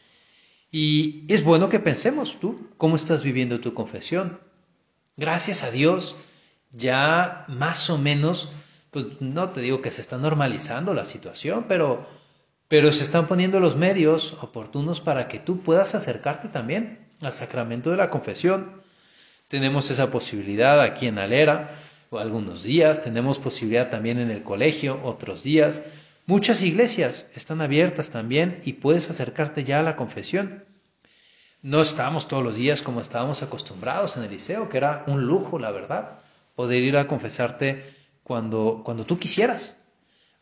Y 0.71 1.25
es 1.29 1.43
bueno 1.43 1.69
que 1.69 1.81
pensemos 1.81 2.39
tú, 2.39 2.71
¿cómo 2.77 2.97
estás 2.97 3.25
viviendo 3.25 3.61
tu 3.61 3.75
confesión? 3.75 4.41
Gracias 5.17 5.65
a 5.65 5.71
Dios 5.71 6.17
ya 6.73 7.45
más 7.49 7.91
o 7.91 7.99
menos, 7.99 8.53
pues 8.91 9.07
no 9.21 9.51
te 9.51 9.61
digo 9.61 9.83
que 9.83 9.91
se 9.91 10.01
está 10.01 10.17
normalizando 10.19 10.95
la 10.95 11.05
situación, 11.05 11.67
pero, 11.69 12.07
pero 12.69 12.93
se 12.93 13.03
están 13.03 13.27
poniendo 13.27 13.59
los 13.59 13.77
medios 13.77 14.37
oportunos 14.41 15.01
para 15.01 15.27
que 15.27 15.41
tú 15.41 15.63
puedas 15.63 15.95
acercarte 15.95 16.49
también 16.49 17.09
al 17.21 17.33
sacramento 17.33 17.91
de 17.91 17.97
la 17.97 18.11
confesión. 18.11 18.81
Tenemos 19.51 19.91
esa 19.91 20.13
posibilidad 20.13 20.81
aquí 20.81 21.09
en 21.09 21.19
Alera, 21.19 21.77
algunos 22.13 22.63
días, 22.63 23.03
tenemos 23.03 23.41
posibilidad 23.41 23.91
también 23.91 24.21
en 24.21 24.31
el 24.31 24.45
colegio, 24.45 25.01
otros 25.03 25.43
días. 25.43 25.85
Muchas 26.27 26.63
iglesias 26.63 27.27
están 27.35 27.61
abiertas 27.61 28.11
también 28.11 28.61
y 28.65 28.75
puedes 28.75 29.11
acercarte 29.11 29.65
ya 29.65 29.81
a 29.81 29.83
la 29.83 29.97
confesión. 29.97 30.63
No 31.63 31.83
estábamos 31.83 32.29
todos 32.29 32.45
los 32.45 32.55
días 32.55 32.81
como 32.81 33.01
estábamos 33.01 33.43
acostumbrados 33.43 34.17
en 34.17 34.23
el 34.23 34.31
liceo, 34.31 34.69
que 34.69 34.77
era 34.77 35.03
un 35.09 35.27
lujo, 35.27 35.59
la 35.59 35.73
verdad, 35.73 36.21
poder 36.55 36.85
ir 36.85 36.97
a 36.97 37.09
confesarte 37.09 37.93
cuando, 38.23 38.83
cuando 38.85 39.05
tú 39.05 39.19
quisieras. 39.19 39.83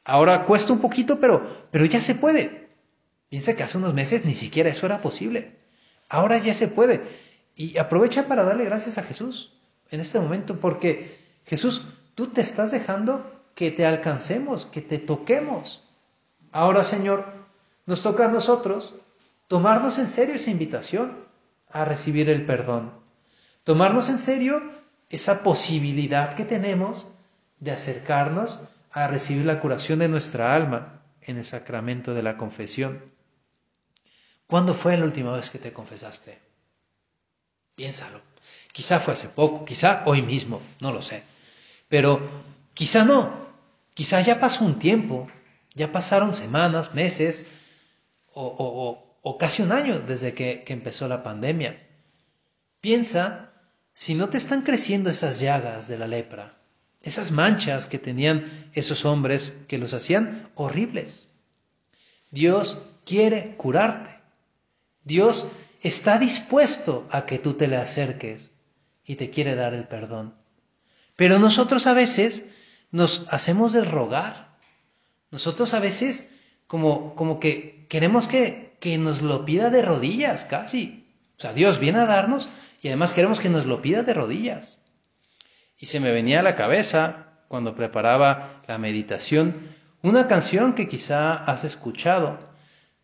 Ahora 0.04 0.44
cuesta 0.44 0.74
un 0.74 0.80
poquito, 0.80 1.18
pero, 1.18 1.66
pero 1.70 1.86
ya 1.86 2.02
se 2.02 2.14
puede. 2.14 2.68
Piensa 3.30 3.56
que 3.56 3.62
hace 3.62 3.78
unos 3.78 3.94
meses 3.94 4.26
ni 4.26 4.34
siquiera 4.34 4.68
eso 4.68 4.84
era 4.84 5.00
posible. 5.00 5.56
Ahora 6.10 6.36
ya 6.36 6.52
se 6.52 6.68
puede. 6.68 7.27
Y 7.58 7.76
aprovecha 7.76 8.28
para 8.28 8.44
darle 8.44 8.64
gracias 8.64 8.98
a 8.98 9.02
Jesús 9.02 9.52
en 9.90 9.98
este 9.98 10.20
momento, 10.20 10.60
porque 10.60 11.18
Jesús, 11.44 11.86
tú 12.14 12.28
te 12.28 12.40
estás 12.40 12.70
dejando 12.70 13.42
que 13.56 13.72
te 13.72 13.84
alcancemos, 13.84 14.64
que 14.64 14.80
te 14.80 15.00
toquemos. 15.00 15.82
Ahora, 16.52 16.84
Señor, 16.84 17.26
nos 17.84 18.00
toca 18.02 18.26
a 18.26 18.30
nosotros 18.30 18.94
tomarnos 19.48 19.98
en 19.98 20.06
serio 20.06 20.36
esa 20.36 20.52
invitación 20.52 21.24
a 21.68 21.84
recibir 21.84 22.30
el 22.30 22.46
perdón. 22.46 22.92
Tomarnos 23.64 24.08
en 24.08 24.18
serio 24.18 24.62
esa 25.10 25.42
posibilidad 25.42 26.36
que 26.36 26.44
tenemos 26.44 27.18
de 27.58 27.72
acercarnos 27.72 28.68
a 28.92 29.08
recibir 29.08 29.44
la 29.44 29.60
curación 29.60 29.98
de 29.98 30.06
nuestra 30.06 30.54
alma 30.54 31.02
en 31.22 31.38
el 31.38 31.44
sacramento 31.44 32.14
de 32.14 32.22
la 32.22 32.36
confesión. 32.36 33.02
¿Cuándo 34.46 34.74
fue 34.74 34.96
la 34.96 35.04
última 35.04 35.32
vez 35.32 35.50
que 35.50 35.58
te 35.58 35.72
confesaste? 35.72 36.47
Piénsalo. 37.78 38.20
Quizá 38.72 38.98
fue 38.98 39.12
hace 39.12 39.28
poco, 39.28 39.64
quizá 39.64 40.02
hoy 40.04 40.20
mismo, 40.20 40.60
no 40.80 40.90
lo 40.90 41.00
sé. 41.00 41.22
Pero 41.88 42.20
quizá 42.74 43.04
no. 43.04 43.32
Quizá 43.94 44.20
ya 44.20 44.40
pasó 44.40 44.64
un 44.64 44.80
tiempo, 44.80 45.28
ya 45.76 45.92
pasaron 45.92 46.34
semanas, 46.34 46.94
meses 46.94 47.46
o, 48.34 49.36
casi 49.38 49.62
un 49.62 49.70
año 49.70 50.00
desde 50.00 50.34
que, 50.34 50.64
que 50.64 50.72
empezó 50.72 51.06
la 51.06 51.22
pandemia. 51.22 51.86
Piensa 52.80 53.52
si 53.94 54.16
no 54.16 54.28
te 54.28 54.38
están 54.38 54.62
creciendo 54.62 55.08
esas 55.08 55.38
llagas 55.38 55.86
de 55.86 55.98
la 55.98 56.08
lepra, 56.08 56.58
esas 57.00 57.30
manchas 57.30 57.86
que 57.86 58.00
tenían 58.00 58.70
esos 58.74 59.04
hombres 59.04 59.56
que 59.68 59.78
los 59.78 59.94
hacían 59.94 60.50
horribles. 60.56 61.30
Dios 62.32 62.80
quiere 63.04 63.54
curarte. 63.56 64.18
Dios 65.04 65.46
está 65.80 66.18
dispuesto 66.18 67.06
a 67.10 67.26
que 67.26 67.38
tú 67.38 67.54
te 67.54 67.68
le 67.68 67.76
acerques 67.76 68.52
y 69.04 69.16
te 69.16 69.30
quiere 69.30 69.54
dar 69.54 69.74
el 69.74 69.86
perdón. 69.86 70.34
Pero 71.16 71.38
nosotros 71.38 71.86
a 71.86 71.94
veces 71.94 72.46
nos 72.90 73.26
hacemos 73.30 73.72
del 73.72 73.86
rogar. 73.86 74.56
Nosotros 75.30 75.74
a 75.74 75.80
veces 75.80 76.32
como, 76.66 77.14
como 77.14 77.40
que 77.40 77.86
queremos 77.88 78.28
que, 78.28 78.76
que 78.80 78.98
nos 78.98 79.22
lo 79.22 79.44
pida 79.44 79.70
de 79.70 79.82
rodillas 79.82 80.44
casi. 80.44 81.06
O 81.38 81.40
sea, 81.40 81.52
Dios 81.52 81.78
viene 81.78 81.98
a 81.98 82.06
darnos 82.06 82.48
y 82.82 82.88
además 82.88 83.12
queremos 83.12 83.40
que 83.40 83.48
nos 83.48 83.66
lo 83.66 83.82
pida 83.82 84.02
de 84.02 84.14
rodillas. 84.14 84.80
Y 85.78 85.86
se 85.86 86.00
me 86.00 86.12
venía 86.12 86.40
a 86.40 86.42
la 86.42 86.56
cabeza, 86.56 87.28
cuando 87.48 87.74
preparaba 87.74 88.62
la 88.66 88.78
meditación, 88.78 89.54
una 90.02 90.28
canción 90.28 90.74
que 90.74 90.88
quizá 90.88 91.34
has 91.34 91.64
escuchado 91.64 92.47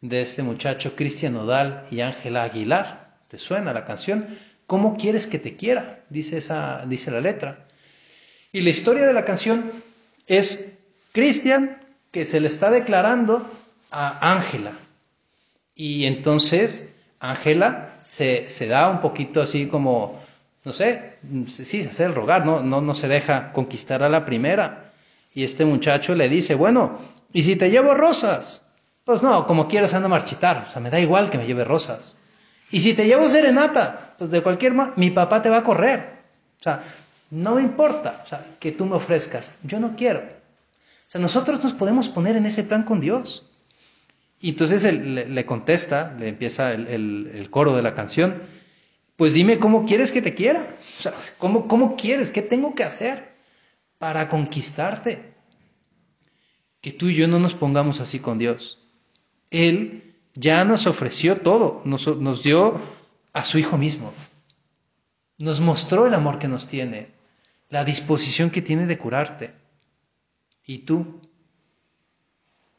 de 0.05 0.21
este 0.21 0.43
muchacho 0.43 0.95
Cristian 0.95 1.35
Odal 1.37 1.87
y 1.91 2.03
Ángela 2.03 2.43
Aguilar. 2.43 3.17
¿Te 3.29 3.39
suena 3.39 3.73
la 3.73 3.87
canción? 3.87 4.27
¿Cómo 4.67 4.99
quieres 4.99 5.27
que 5.27 5.39
te 5.39 5.57
quiera? 5.57 6.01
Dice, 6.11 6.37
esa, 6.37 6.85
dice 6.87 7.11
la 7.11 7.23
letra. 7.23 7.67
Y 8.53 8.61
la 8.61 8.69
historia 8.69 9.07
de 9.07 9.15
la 9.15 9.25
canción 9.25 9.73
es 10.27 10.75
Cristian 11.13 11.79
que 12.11 12.27
se 12.27 12.39
le 12.39 12.49
está 12.49 12.71
declarando 12.71 13.51
a 13.91 14.33
Ángela. 14.33 14.73
Y 15.75 16.05
entonces 16.05 16.91
Ángela 17.19 17.95
se, 18.03 18.51
se 18.51 18.67
da 18.67 18.91
un 18.91 19.01
poquito 19.01 19.41
así 19.41 19.67
como 19.69 20.23
no 20.65 20.73
sé, 20.73 21.17
sí, 21.49 21.83
se 21.83 21.91
hace 21.91 22.05
el 22.05 22.15
rogar, 22.15 22.47
¿no? 22.47 22.63
No, 22.63 22.81
no 22.81 22.95
se 22.95 23.07
deja 23.07 23.53
conquistar 23.53 24.03
a 24.03 24.09
la 24.09 24.25
primera. 24.25 24.93
Y 25.35 25.45
este 25.45 25.67
muchacho 25.67 26.15
le 26.15 26.29
dice, 26.29 26.55
bueno, 26.55 26.99
¿y 27.35 27.43
si 27.43 27.57
te 27.57 27.71
llevo 27.71 27.95
rosas? 27.95 28.65
Pues 29.05 29.23
no, 29.23 29.47
como 29.47 29.69
quieras 29.69 29.93
ando 29.95 30.07
a 30.07 30.11
marchitar, 30.11 30.67
o 30.69 30.71
sea, 30.71 30.81
me 30.81 30.91
da 30.91 30.99
igual 30.99 31.31
que 31.31 31.39
me 31.39 31.47
lleve 31.47 31.65
rosas. 31.65 32.17
Y 32.71 32.81
si 32.81 32.95
te 32.95 33.07
llevo 33.07 33.29
serenata, 33.29 34.15
pues 34.19 34.31
de 34.31 34.43
cualquier 34.43 34.73
manera, 34.73 34.95
mi 34.97 35.11
papá 35.11 35.43
te 35.43 35.51
va 35.51 35.59
a 35.59 35.65
correr. 35.65 36.23
O 36.59 36.63
sea, 36.63 36.83
no 37.31 37.57
me 37.57 37.63
importa, 37.63 38.23
o 38.25 38.27
sea, 38.27 38.45
que 38.59 38.73
tú 38.73 38.87
me 38.87 38.97
ofrezcas, 38.97 39.57
yo 39.63 39.79
no 39.79 39.95
quiero. 39.97 40.21
O 40.21 41.11
sea, 41.11 41.21
nosotros 41.21 41.63
nos 41.63 41.75
podemos 41.75 42.09
poner 42.09 42.37
en 42.37 42.47
ese 42.47 42.65
plan 42.65 42.85
con 42.85 43.01
Dios. 43.01 43.51
Y 44.41 44.51
entonces 44.51 44.85
él 44.85 45.35
le, 45.35 45.47
contesta, 45.47 46.15
le 46.19 46.29
empieza 46.29 46.73
el, 46.73 46.87
el 47.35 47.51
coro 47.51 47.77
de 47.77 47.83
la 47.83 47.95
canción, 47.95 48.43
pues 49.17 49.35
dime 49.35 49.59
cómo 49.59 49.87
quieres 49.87 50.13
que 50.13 50.23
te 50.23 50.35
quiera. 50.35 50.77
O 50.99 51.03
sea, 51.03 51.13
¿cómo, 51.39 51.69
¿cómo 51.69 51.97
quieres? 51.97 52.31
¿Qué 52.31 52.43
tengo 52.43 52.75
que 52.75 52.85
hacer 52.85 53.35
para 53.99 54.29
conquistarte? 54.29 55.35
Que 56.81 56.91
tú 56.93 57.09
y 57.09 57.15
yo 57.15 57.29
no 57.29 57.39
nos 57.39 57.55
pongamos 57.55 58.01
así 58.01 58.19
con 58.19 58.39
Dios. 58.39 58.84
Él 59.55 60.17
ya 60.35 60.65
nos 60.65 60.89
ofreció 60.89 61.41
todo, 61.41 61.81
nos, 61.85 62.43
dio 62.43 62.81
a 63.33 63.45
su 63.45 63.59
Hijo 63.59 63.79
mismo. 63.79 64.13
Nos 65.39 65.61
mostró 65.61 66.09
el 66.09 66.15
amor 66.15 66.41
que 66.41 66.49
nos 66.49 66.67
tiene, 66.67 67.13
la 67.69 67.85
disposición 67.85 68.51
que 68.51 68.63
tiene 68.63 68.87
de 68.87 68.99
curarte. 68.99 69.55
¿Y 70.67 70.79
tú? 70.79 71.21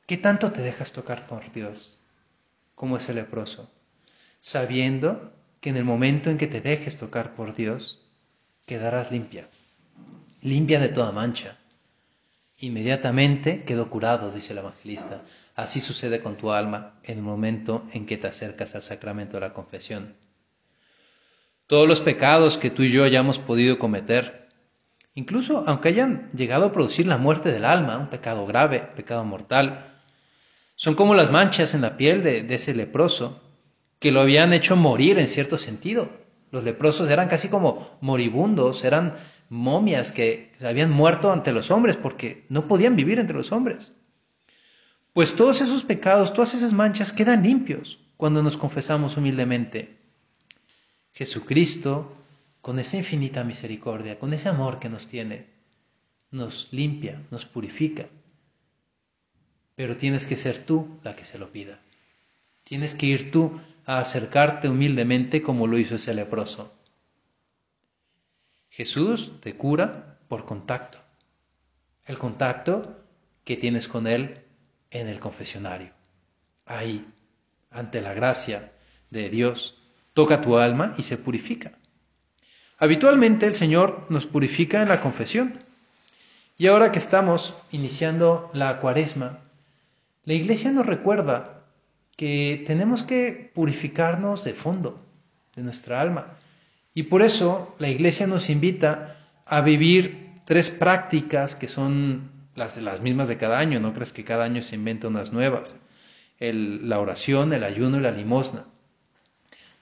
¿Qué 0.06 0.18
tanto 0.18 0.52
te 0.52 0.62
dejas 0.62 0.92
tocar 0.92 1.28
por 1.28 1.50
Dios? 1.54 1.98
Como 2.76 2.98
ese 2.98 3.14
leproso, 3.14 3.72
sabiendo 4.42 5.32
que 5.62 5.70
en 5.70 5.78
el 5.78 5.86
momento 5.86 6.30
en 6.30 6.38
que 6.38 6.48
te 6.48 6.60
dejes 6.60 6.98
tocar 6.98 7.36
por 7.36 7.56
Dios, 7.56 8.02
quedarás 8.66 9.12
limpia, 9.12 9.48
limpia 10.42 10.82
de 10.82 10.90
toda 10.90 11.14
mancha. 11.14 11.58
Inmediatamente 12.60 13.64
quedó 13.64 13.90
curado, 13.90 14.32
dice 14.32 14.54
el 14.54 14.60
evangelista. 14.60 15.22
Así 15.56 15.82
sucede 15.82 16.22
con 16.22 16.38
tu 16.38 16.52
alma 16.52 16.94
en 17.04 17.18
el 17.18 17.24
momento 17.24 17.86
en 17.92 18.06
que 18.06 18.18
te 18.18 18.28
acercas 18.28 18.76
al 18.76 18.82
sacramento 18.82 19.38
de 19.38 19.42
la 19.42 19.54
confesión. 19.54 20.16
Todos 21.68 21.88
los 21.88 22.00
pecados 22.00 22.58
que 22.58 22.70
tú 22.70 22.84
y 22.84 22.92
yo 22.92 23.04
hayamos 23.04 23.40
podido 23.40 23.78
cometer, 23.80 24.48
incluso 25.16 25.64
aunque 25.68 25.90
hayan 25.90 26.32
llegado 26.34 26.66
a 26.66 26.72
producir 26.72 27.08
la 27.08 27.18
muerte 27.18 27.52
del 27.52 27.66
alma, 27.66 27.98
un 27.98 28.10
pecado 28.10 28.46
grave, 28.46 28.88
pecado 28.96 29.26
mortal, 29.26 30.02
son 30.76 30.96
como 30.96 31.16
las 31.16 31.32
manchas 31.32 31.74
en 31.74 31.82
la 31.82 31.98
piel 31.98 32.24
de, 32.24 32.44
de 32.44 32.56
ese 32.56 32.76
leproso 32.76 33.42
que 34.00 34.12
lo 34.12 34.22
habían 34.22 34.54
hecho 34.54 34.76
morir 34.76 35.18
en 35.20 35.28
cierto 35.28 35.58
sentido. 35.58 36.25
Los 36.56 36.64
leprosos 36.64 37.10
eran 37.10 37.28
casi 37.28 37.50
como 37.50 37.98
moribundos, 38.00 38.86
eran 38.86 39.16
momias 39.50 40.14
que 40.14 40.54
habían 40.64 40.90
muerto 40.90 41.34
ante 41.34 41.52
los 41.52 41.70
hombres 41.70 41.98
porque 41.98 42.46
no 42.48 42.66
podían 42.66 42.96
vivir 42.96 43.20
entre 43.20 43.36
los 43.36 43.52
hombres. 43.52 43.94
Pues 45.12 45.36
todos 45.36 45.60
esos 45.60 45.84
pecados, 45.84 46.34
todas 46.34 46.54
esas 46.54 46.72
manchas 46.72 47.12
quedan 47.12 47.44
limpios 47.44 48.00
cuando 48.16 48.42
nos 48.42 48.56
confesamos 48.56 49.18
humildemente. 49.18 49.98
Jesucristo, 51.12 52.16
con 52.62 52.80
esa 52.80 52.96
infinita 52.96 53.44
misericordia, 53.44 54.18
con 54.18 54.34
ese 54.34 54.48
amor 54.48 54.80
que 54.80 54.88
nos 54.88 55.10
tiene, 55.10 55.48
nos 56.32 56.70
limpia, 56.72 57.22
nos 57.32 57.44
purifica. 57.44 58.06
Pero 59.76 59.98
tienes 59.98 60.26
que 60.26 60.38
ser 60.38 60.60
tú 60.60 60.88
la 61.04 61.18
que 61.18 61.26
se 61.26 61.38
lo 61.38 61.52
pida. 61.52 61.82
Tienes 62.66 62.96
que 62.96 63.06
ir 63.06 63.32
tú 63.32 63.62
a 63.86 64.00
acercarte 64.00 64.68
humildemente 64.68 65.44
como 65.44 65.68
lo 65.68 65.78
hizo 65.78 65.96
ese 65.96 66.16
leproso. 66.16 66.74
Jesús 68.70 69.40
te 69.40 69.56
cura 69.56 70.18
por 70.28 70.46
contacto. 70.46 70.98
El 72.06 72.18
contacto 72.18 73.04
que 73.44 73.56
tienes 73.56 73.88
con 73.88 74.08
Él 74.08 74.42
en 74.90 75.08
el 75.08 75.20
confesionario. 75.20 75.92
Ahí, 76.66 77.06
ante 77.70 78.02
la 78.02 78.16
gracia 78.16 78.72
de 79.12 79.30
Dios, 79.30 79.78
toca 80.14 80.42
tu 80.42 80.58
alma 80.58 80.96
y 80.98 81.04
se 81.04 81.18
purifica. 81.20 81.74
Habitualmente 82.80 83.46
el 83.46 83.54
Señor 83.54 84.08
nos 84.10 84.26
purifica 84.26 84.82
en 84.82 84.90
la 84.90 85.02
confesión. 85.02 85.64
Y 86.58 86.66
ahora 86.66 86.92
que 86.92 87.00
estamos 87.00 87.54
iniciando 87.72 88.50
la 88.54 88.80
cuaresma, 88.80 89.40
la 90.24 90.34
Iglesia 90.34 90.72
nos 90.72 90.88
recuerda 90.88 91.55
que 92.16 92.64
tenemos 92.66 93.04
que 93.04 93.52
purificarnos 93.54 94.44
de 94.44 94.54
fondo, 94.54 95.06
de 95.56 95.64
nuestra 95.64 96.02
alma. 96.02 96.38
Y 96.94 97.04
por 97.04 97.22
eso 97.22 97.76
la 97.78 97.90
iglesia 97.90 98.28
nos 98.28 98.50
invita 98.50 99.18
a 99.46 99.62
vivir 99.62 100.32
tres 100.46 100.70
prácticas 100.70 101.56
que 101.56 101.68
son 101.68 102.32
las, 102.56 102.78
las 102.82 103.02
mismas 103.02 103.28
de 103.28 103.38
cada 103.38 103.60
año, 103.60 103.80
no 103.80 103.94
crees 103.94 104.14
que 104.14 104.24
cada 104.24 104.46
año 104.46 104.62
se 104.62 104.76
inventan 104.76 105.12
unas 105.12 105.34
nuevas. 105.34 105.78
la 106.40 107.00
oración, 107.00 107.54
el 107.54 107.64
ayuno 107.64 107.98
y 107.98 108.02
la 108.02 108.12
limosna. 108.12 108.66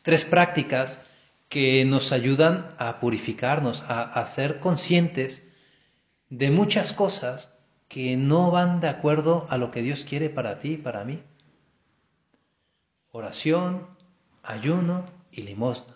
Tres 0.02 0.26
prácticas 0.26 1.02
que 1.50 1.86
nos 1.86 2.12
ayudan 2.12 2.70
a 2.80 3.00
purificarnos, 3.00 3.84
a, 3.84 4.02
a 4.02 4.26
ser 4.26 4.60
conscientes 4.60 5.52
de 6.30 6.50
muchas 6.50 6.94
cosas 6.94 7.60
que 7.88 8.18
no 8.18 8.50
van 8.50 8.82
de 8.82 8.90
acuerdo 8.90 9.46
a 9.52 9.58
lo 9.58 9.70
que 9.70 9.84
Dios 9.84 10.04
quiere 10.04 10.30
para 10.30 10.58
ti 10.58 10.74
y 10.74 10.78
para 10.78 11.04
mí 11.04 11.22
oración, 13.14 13.86
ayuno 14.42 15.06
y 15.32 15.44
limosna. 15.44 15.94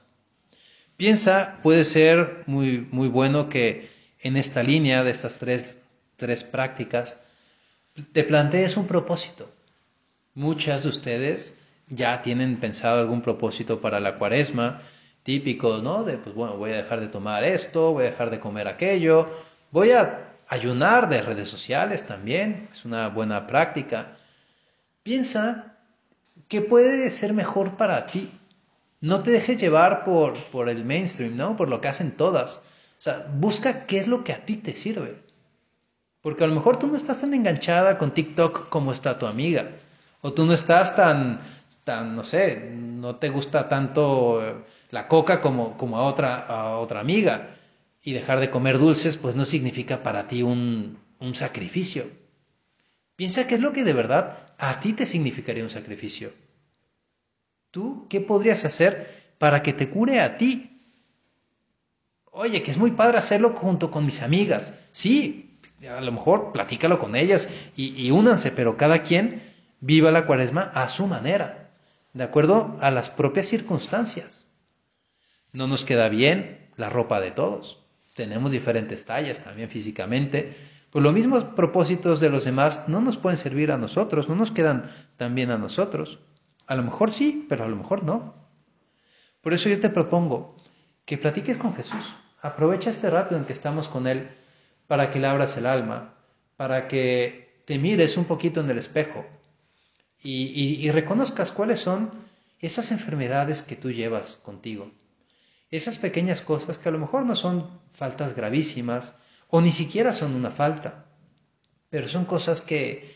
Piensa, 0.98 1.60
puede 1.64 1.84
ser 1.84 2.44
muy, 2.46 2.88
muy 2.92 3.08
bueno 3.08 3.50
que 3.50 3.90
en 4.20 4.38
esta 4.38 4.62
línea 4.62 5.04
de 5.04 5.12
estas 5.12 5.40
tres, 5.40 5.80
tres 6.16 6.44
prácticas 6.44 7.20
te 8.14 8.24
plantees 8.24 8.78
un 8.78 8.86
propósito. 8.86 9.50
Muchas 10.36 10.84
de 10.84 10.90
ustedes 10.90 11.58
ya 11.88 12.22
tienen 12.22 12.60
pensado 12.60 13.00
algún 13.00 13.24
propósito 13.24 13.82
para 13.82 14.00
la 14.00 14.20
cuaresma, 14.20 14.82
típico, 15.24 15.80
¿no? 15.80 16.04
De, 16.04 16.20
pues 16.20 16.36
bueno, 16.36 16.56
voy 16.56 16.72
a 16.72 16.84
dejar 16.84 17.00
de 17.00 17.08
tomar 17.08 17.44
esto, 17.44 17.94
voy 17.94 18.06
a 18.06 18.12
dejar 18.12 18.30
de 18.30 18.40
comer 18.40 18.68
aquello, 18.68 19.28
voy 19.72 19.90
a 19.90 20.36
ayunar 20.48 21.10
de 21.10 21.24
redes 21.24 21.50
sociales 21.50 22.06
también, 22.06 22.68
es 22.72 22.86
una 22.86 23.08
buena 23.10 23.48
práctica. 23.48 24.18
Piensa 25.02 25.77
que 26.48 26.62
puede 26.62 27.10
ser 27.10 27.34
mejor 27.34 27.78
para 27.78 28.08
ti. 28.08 28.32
No 29.00 29.22
te 29.22 29.32
dejes 29.32 29.58
llevar 29.58 30.04
por, 30.04 30.36
por 30.46 30.70
el 30.70 30.86
mainstream, 30.86 31.36
¿no? 31.36 31.56
Por 31.56 31.70
lo 31.70 31.82
que 31.82 31.88
hacen 31.88 32.12
todas. 32.12 32.64
O 32.98 33.02
sea, 33.02 33.28
busca 33.32 33.86
qué 33.86 34.00
es 34.00 34.08
lo 34.08 34.24
que 34.24 34.34
a 34.34 34.46
ti 34.46 34.58
te 34.58 34.76
sirve. 34.76 35.22
Porque 36.22 36.44
a 36.44 36.48
lo 36.48 36.56
mejor 36.56 36.78
tú 36.78 36.88
no 36.88 36.96
estás 36.96 37.22
tan 37.22 37.34
enganchada 37.34 37.98
con 37.98 38.12
TikTok 38.12 38.70
como 38.70 38.92
está 38.92 39.20
tu 39.20 39.28
amiga. 39.28 39.70
O 40.22 40.34
tú 40.34 40.46
no 40.46 40.54
estás 40.54 40.96
tan, 40.96 41.38
tan 41.84 42.16
no 42.16 42.24
sé, 42.24 42.72
no 42.74 43.18
te 43.18 43.30
gusta 43.30 43.70
tanto 43.70 44.44
eh, 44.44 44.56
la 44.90 45.08
coca 45.08 45.42
como, 45.42 45.78
como 45.78 45.98
a, 45.98 46.04
otra, 46.04 46.78
otra 46.80 47.02
amiga. 47.02 47.50
Y 48.02 48.14
dejar 48.14 48.40
de 48.40 48.50
comer 48.50 48.80
dulces, 48.80 49.18
pues 49.18 49.36
no 49.36 49.46
significa 49.46 50.02
para 50.02 50.28
ti 50.28 50.42
un, 50.42 50.98
un 51.20 51.36
sacrificio. 51.36 52.06
Piensa 53.18 53.48
qué 53.48 53.56
es 53.56 53.62
lo 53.62 53.74
que 53.74 53.84
de 53.84 53.94
verdad 53.94 54.38
a 54.60 54.80
ti 54.80 54.94
te 54.94 55.08
significaría 55.08 55.64
un 55.64 55.72
sacrificio. 55.72 56.32
¿Tú 57.72 58.06
qué 58.10 58.22
podrías 58.22 58.64
hacer 58.64 59.34
para 59.40 59.62
que 59.64 59.74
te 59.74 59.90
cure 59.90 60.22
a 60.22 60.38
ti? 60.38 60.80
Oye, 62.32 62.62
que 62.62 62.70
es 62.70 62.78
muy 62.78 62.92
padre 62.92 63.18
hacerlo 63.18 63.50
junto 63.54 63.90
con 63.90 64.06
mis 64.06 64.22
amigas. 64.22 64.80
Sí, 64.92 65.58
a 65.90 66.00
lo 66.00 66.12
mejor 66.12 66.52
platícalo 66.52 67.00
con 67.00 67.16
ellas 67.16 67.70
y, 67.76 68.00
y 68.00 68.12
únanse, 68.12 68.52
pero 68.52 68.78
cada 68.78 69.02
quien 69.02 69.42
viva 69.80 70.12
la 70.12 70.28
cuaresma 70.28 70.72
a 70.76 70.88
su 70.88 71.08
manera, 71.08 71.72
de 72.14 72.24
acuerdo 72.24 72.78
a 72.82 72.92
las 72.92 73.10
propias 73.10 73.48
circunstancias. 73.48 74.54
No 75.54 75.66
nos 75.66 75.86
queda 75.86 76.08
bien 76.10 76.70
la 76.76 76.92
ropa 76.92 77.20
de 77.20 77.32
todos. 77.32 77.80
Tenemos 78.14 78.52
diferentes 78.52 79.06
tallas 79.06 79.44
también 79.44 79.70
físicamente. 79.70 80.56
Pues 80.90 81.04
los 81.04 81.14
mismos 81.14 81.44
propósitos 81.44 82.20
de 82.20 82.30
los 82.30 82.46
demás 82.46 82.88
no 82.88 83.02
nos 83.02 83.18
pueden 83.18 83.38
servir 83.38 83.72
a 83.72 83.78
nosotros, 83.78 84.30
no 84.30 84.36
nos 84.36 84.52
quedan 84.52 84.90
tan 85.18 85.36
bien 85.36 85.52
a 85.52 85.58
nosotros. 85.58 86.20
A 86.66 86.76
lo 86.76 86.84
mejor 86.84 87.12
sí, 87.12 87.46
pero 87.50 87.66
a 87.66 87.68
lo 87.68 87.76
mejor 87.76 88.04
no. 88.04 88.36
Por 89.42 89.54
eso 89.54 89.70
yo 89.70 89.80
te 89.80 89.90
propongo 89.90 90.56
que 91.06 91.18
platiques 91.18 91.58
con 91.58 91.76
Jesús. 91.76 92.16
Aprovecha 92.42 92.90
este 92.90 93.10
rato 93.10 93.36
en 93.36 93.46
que 93.46 93.54
estamos 93.54 93.88
con 93.88 94.08
Él 94.08 94.30
para 94.88 95.12
que 95.12 95.20
le 95.20 95.28
abras 95.28 95.58
el 95.58 95.66
alma, 95.66 96.14
para 96.56 96.88
que 96.88 97.62
te 97.66 97.78
mires 97.78 98.18
un 98.18 98.26
poquito 98.26 98.62
en 98.62 98.70
el 98.70 98.78
espejo 98.78 99.26
y, 100.24 100.80
y 100.80 100.92
reconozcas 100.92 101.52
cuáles 101.52 101.80
son 101.80 102.12
esas 102.60 102.92
enfermedades 102.92 103.62
que 103.62 103.76
tú 103.76 103.92
llevas 103.92 104.38
contigo. 104.38 104.92
Esas 105.70 105.98
pequeñas 105.98 106.42
cosas 106.42 106.78
que 106.78 106.90
a 106.90 106.92
lo 106.92 107.00
mejor 107.00 107.26
no 107.26 107.36
son 107.36 107.70
faltas 107.94 108.36
gravísimas 108.36 109.16
o 109.48 109.62
ni 109.62 109.72
siquiera 109.72 110.14
son 110.14 110.36
una 110.36 110.52
falta, 110.52 111.06
pero 111.90 112.10
son 112.10 112.26
cosas 112.26 112.62
que, 112.62 113.16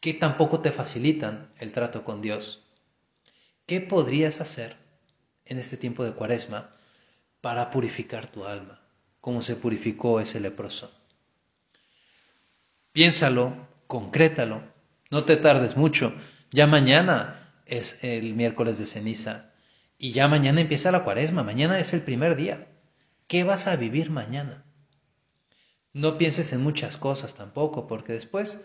que 0.00 0.14
tampoco 0.14 0.60
te 0.60 0.72
facilitan 0.72 1.50
el 1.58 1.72
trato 1.72 2.04
con 2.04 2.20
Dios. 2.20 2.64
¿Qué 3.66 3.80
podrías 3.80 4.40
hacer 4.40 4.76
en 5.44 5.58
este 5.58 5.76
tiempo 5.76 6.04
de 6.04 6.12
cuaresma 6.12 6.70
para 7.40 7.70
purificar 7.70 8.28
tu 8.28 8.44
alma, 8.44 8.80
como 9.20 9.42
se 9.42 9.56
purificó 9.56 10.20
ese 10.20 10.40
leproso? 10.40 10.92
Piénsalo, 12.92 13.66
concrétalo, 13.86 14.62
no 15.10 15.24
te 15.24 15.36
tardes 15.36 15.76
mucho. 15.76 16.14
Ya 16.50 16.66
mañana 16.66 17.60
es 17.66 18.04
el 18.04 18.34
miércoles 18.34 18.78
de 18.78 18.86
ceniza 18.86 19.52
y 19.98 20.12
ya 20.12 20.28
mañana 20.28 20.60
empieza 20.60 20.92
la 20.92 21.04
cuaresma, 21.04 21.42
mañana 21.42 21.78
es 21.78 21.92
el 21.94 22.02
primer 22.02 22.36
día. 22.36 22.68
¿Qué 23.26 23.44
vas 23.44 23.66
a 23.66 23.76
vivir 23.76 24.10
mañana? 24.10 24.65
No 25.96 26.18
pienses 26.18 26.52
en 26.52 26.62
muchas 26.62 26.98
cosas 26.98 27.36
tampoco, 27.36 27.86
porque 27.86 28.12
después 28.12 28.62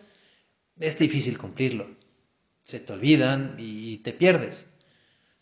es 0.78 1.00
difícil 1.00 1.38
cumplirlo. 1.38 1.88
Se 2.62 2.82
te 2.82 2.92
olvidan 2.92 3.56
y 3.58 4.00
te 4.00 4.12
pierdes. 4.12 4.70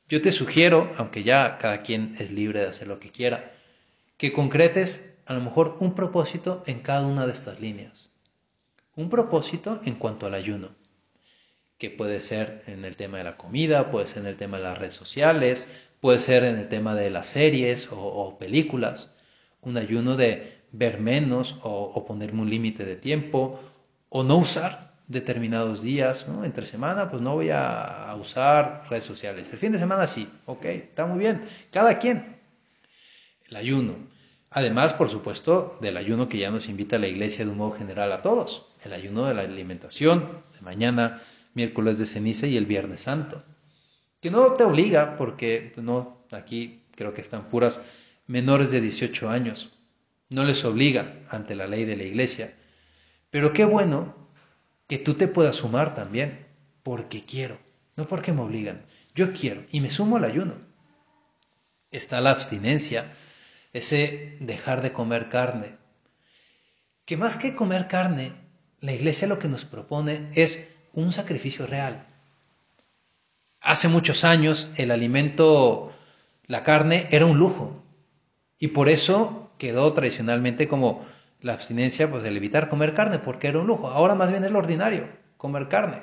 Yo 0.07 0.21
te 0.21 0.31
sugiero, 0.31 0.91
aunque 0.97 1.23
ya 1.23 1.57
cada 1.57 1.81
quien 1.81 2.15
es 2.19 2.29
libre 2.29 2.59
de 2.59 2.67
hacer 2.67 2.87
lo 2.87 2.99
que 2.99 3.09
quiera, 3.09 3.53
que 4.17 4.31
concretes 4.31 5.15
a 5.25 5.33
lo 5.33 5.41
mejor 5.41 5.77
un 5.79 5.95
propósito 5.95 6.61
en 6.67 6.81
cada 6.81 7.07
una 7.07 7.25
de 7.25 7.33
estas 7.33 7.59
líneas. 7.59 8.11
Un 8.95 9.09
propósito 9.09 9.81
en 9.83 9.95
cuanto 9.95 10.27
al 10.27 10.35
ayuno, 10.35 10.69
que 11.79 11.89
puede 11.89 12.21
ser 12.21 12.61
en 12.67 12.85
el 12.85 12.97
tema 12.97 13.17
de 13.17 13.23
la 13.23 13.35
comida, 13.35 13.89
puede 13.89 14.05
ser 14.05 14.19
en 14.19 14.27
el 14.27 14.37
tema 14.37 14.57
de 14.57 14.63
las 14.63 14.77
redes 14.77 14.93
sociales, 14.93 15.67
puede 16.01 16.19
ser 16.19 16.43
en 16.43 16.59
el 16.59 16.69
tema 16.69 16.93
de 16.93 17.09
las 17.09 17.29
series 17.29 17.89
o, 17.91 18.37
películas. 18.37 19.15
Un 19.61 19.75
ayuno 19.75 20.17
de 20.17 20.58
ver 20.71 20.99
menos 20.99 21.57
o, 21.63 22.05
ponerme 22.05 22.41
un 22.41 22.49
límite 22.49 22.85
de 22.85 22.95
tiempo 22.95 23.59
o 24.09 24.23
no 24.23 24.37
usar 24.37 24.93
determinados 25.07 25.81
días. 25.81 26.25
Entre 26.43 26.65
semana, 26.65 27.09
pues 27.09 27.21
no 27.21 27.35
voy 27.35 27.49
a, 27.51 28.15
usar 28.19 28.83
redes 28.89 29.05
sociales. 29.05 29.51
El 29.51 29.59
fin 29.59 29.71
de 29.71 29.79
semana 29.79 30.07
sí, 30.07 30.27
ok, 30.45 30.65
está 30.65 31.05
muy 31.05 31.19
bien. 31.19 31.45
Cada 31.71 31.99
quien. 31.99 32.37
El 33.47 33.55
ayuno. 33.55 33.95
Además, 34.51 34.93
por 34.93 35.09
supuesto, 35.09 35.77
del 35.81 35.97
ayuno 35.97 36.27
que 36.27 36.39
ya 36.39 36.49
nos 36.49 36.69
invita 36.69 36.97
la 36.97 37.07
iglesia 37.07 37.45
de 37.45 37.51
un 37.51 37.57
modo 37.57 37.71
general 37.71 38.11
a 38.11 38.21
todos. 38.21 38.65
El 38.83 38.93
ayuno 38.93 39.25
de 39.25 39.35
la 39.35 39.41
alimentación, 39.41 40.27
de 40.55 40.61
mañana, 40.61 41.21
miércoles 41.53 41.99
de 41.99 42.05
ceniza 42.05 42.47
y 42.47 42.57
el 42.57 42.65
viernes 42.65 43.01
santo. 43.01 43.43
Que 44.21 44.31
no 44.31 44.53
te 44.53 44.63
obliga, 44.63 45.17
porque 45.17 45.71
pues, 45.73 45.85
no, 45.85 46.25
aquí 46.31 46.83
creo 46.95 47.13
que 47.13 47.21
están 47.21 47.47
puras 47.49 47.81
menores 48.27 48.71
de 48.71 48.81
18 48.81 49.29
años. 49.29 49.78
No 50.29 50.43
les 50.45 50.63
obliga 50.63 51.15
ante 51.29 51.55
la 51.55 51.67
ley 51.67 51.85
de 51.85 51.97
la 51.97 52.03
iglesia. 52.03 52.53
Pero 53.31 53.51
qué 53.53 53.65
bueno 53.65 54.15
que 54.87 54.97
tú 54.97 55.15
te 55.15 55.27
puedas 55.27 55.57
sumar 55.57 55.95
también, 55.95 56.47
porque 56.83 57.23
quiero, 57.23 57.57
no 57.95 58.07
porque 58.07 58.31
me 58.31 58.41
obligan. 58.41 58.85
Yo 59.15 59.33
quiero 59.33 59.63
y 59.71 59.81
me 59.81 59.91
sumo 59.91 60.17
al 60.17 60.23
ayuno. 60.23 60.53
Está 61.91 62.21
la 62.21 62.31
abstinencia, 62.31 63.11
ese 63.73 64.37
dejar 64.39 64.81
de 64.81 64.93
comer 64.93 65.29
carne. 65.29 65.77
Que 67.05 67.17
más 67.17 67.35
que 67.35 67.55
comer 67.55 67.87
carne, 67.87 68.33
la 68.79 68.93
iglesia 68.93 69.27
lo 69.27 69.39
que 69.39 69.47
nos 69.47 69.65
propone 69.65 70.29
es 70.35 70.67
un 70.93 71.11
sacrificio 71.11 71.65
real. 71.67 72.05
Hace 73.61 73.87
muchos 73.87 74.23
años 74.23 74.71
el 74.77 74.91
alimento, 74.91 75.91
la 76.45 76.63
carne, 76.63 77.07
era 77.11 77.25
un 77.25 77.37
lujo. 77.37 77.83
Y 78.57 78.69
por 78.69 78.89
eso 78.89 79.48
quedó 79.59 79.93
tradicionalmente 79.93 80.67
como 80.67 81.05
la 81.41 81.53
abstinencia, 81.53 82.09
pues 82.09 82.23
el 82.23 82.35
evitar 82.35 82.69
comer 82.69 82.95
carne, 82.95 83.19
porque 83.19 83.47
era 83.47 83.59
un 83.59 83.67
lujo. 83.67 83.89
Ahora 83.89 84.15
más 84.15 84.31
bien 84.31 84.43
es 84.43 84.51
lo 84.51 84.59
ordinario, 84.59 85.07
comer 85.37 85.67
carne. 85.67 86.01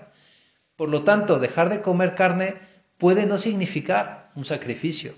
Por 0.77 0.89
lo 0.89 1.03
tanto, 1.03 1.39
dejar 1.39 1.71
de 1.71 1.83
comer 1.83 2.15
carne 2.15 2.57
puede 2.99 3.27
no 3.27 3.39
significar 3.39 4.31
un 4.37 4.45
sacrificio. 4.45 5.15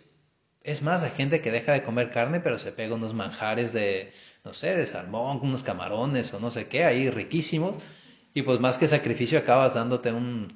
Es 0.62 0.82
más, 0.82 1.04
hay 1.04 1.10
gente 1.10 1.40
que 1.40 1.50
deja 1.50 1.72
de 1.72 1.82
comer 1.82 2.10
carne, 2.10 2.40
pero 2.40 2.58
se 2.58 2.72
pega 2.72 2.94
unos 2.94 3.14
manjares 3.14 3.72
de, 3.72 4.12
no 4.44 4.52
sé, 4.52 4.76
de 4.76 4.86
salmón, 4.86 5.40
unos 5.42 5.62
camarones 5.62 6.32
o 6.32 6.40
no 6.40 6.50
sé 6.50 6.68
qué, 6.68 6.84
ahí 6.84 7.10
riquísimos. 7.10 7.76
Y 8.34 8.42
pues 8.42 8.60
más 8.60 8.78
que 8.78 8.86
sacrificio 8.88 9.38
acabas 9.38 9.74
dándote 9.74 10.12
un, 10.12 10.48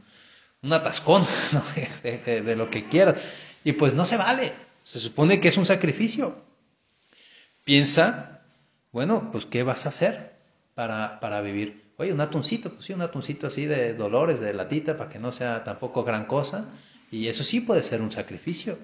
un 0.62 0.72
atascón 0.72 1.24
de, 2.02 2.42
de 2.42 2.56
lo 2.56 2.70
que 2.70 2.84
quieras. 2.84 3.22
Y 3.64 3.72
pues 3.72 3.94
no 3.94 4.04
se 4.04 4.16
vale. 4.16 4.52
Se 4.84 4.98
supone 4.98 5.40
que 5.40 5.48
es 5.48 5.56
un 5.56 5.66
sacrificio. 5.66 6.51
Piensa 7.64 8.32
bueno, 8.92 9.30
pues 9.32 9.46
¿qué 9.46 9.62
vas 9.62 9.86
a 9.86 9.88
hacer 9.88 10.34
para, 10.74 11.18
para 11.18 11.40
vivir? 11.40 11.82
Oye, 11.96 12.12
un 12.12 12.20
atuncito, 12.20 12.70
pues 12.70 12.84
sí, 12.84 12.92
un 12.92 13.00
atuncito 13.00 13.46
así 13.46 13.64
de 13.64 13.94
dolores, 13.94 14.38
de 14.38 14.52
latita, 14.52 14.98
para 14.98 15.08
que 15.08 15.18
no 15.18 15.32
sea 15.32 15.64
tampoco 15.64 16.04
gran 16.04 16.26
cosa. 16.26 16.66
Y 17.10 17.28
eso 17.28 17.42
sí 17.42 17.60
puede 17.60 17.82
ser 17.82 18.02
un 18.02 18.12
sacrificio. 18.12 18.78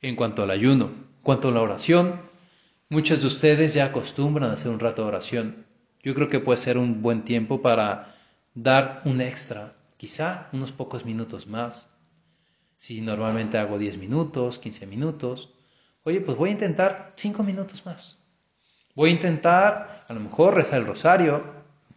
En 0.00 0.16
cuanto 0.16 0.42
al 0.42 0.50
ayuno, 0.50 0.86
en 0.86 1.22
cuanto 1.22 1.48
a 1.48 1.52
la 1.52 1.60
oración, 1.60 2.18
muchos 2.88 3.20
de 3.20 3.26
ustedes 3.26 3.74
ya 3.74 3.86
acostumbran 3.86 4.50
a 4.50 4.54
hacer 4.54 4.72
un 4.72 4.80
rato 4.80 5.02
de 5.02 5.08
oración. 5.08 5.66
Yo 6.02 6.14
creo 6.14 6.30
que 6.30 6.40
puede 6.40 6.58
ser 6.58 6.78
un 6.78 7.02
buen 7.02 7.24
tiempo 7.24 7.60
para 7.60 8.16
dar 8.54 9.02
un 9.04 9.20
extra, 9.20 9.74
quizá 9.98 10.48
unos 10.52 10.72
pocos 10.72 11.04
minutos 11.04 11.46
más. 11.46 11.90
Si 12.78 13.02
normalmente 13.02 13.58
hago 13.58 13.76
10 13.76 13.98
minutos, 13.98 14.58
15 14.58 14.86
minutos, 14.86 15.50
oye, 16.04 16.20
pues 16.20 16.36
voy 16.36 16.50
a 16.50 16.52
intentar 16.52 17.12
5 17.16 17.42
minutos 17.42 17.84
más. 17.86 18.18
Voy 18.94 19.10
a 19.10 19.12
intentar, 19.12 20.04
a 20.08 20.12
lo 20.12 20.20
mejor, 20.20 20.54
rezar 20.54 20.80
el 20.80 20.86
rosario 20.86 21.42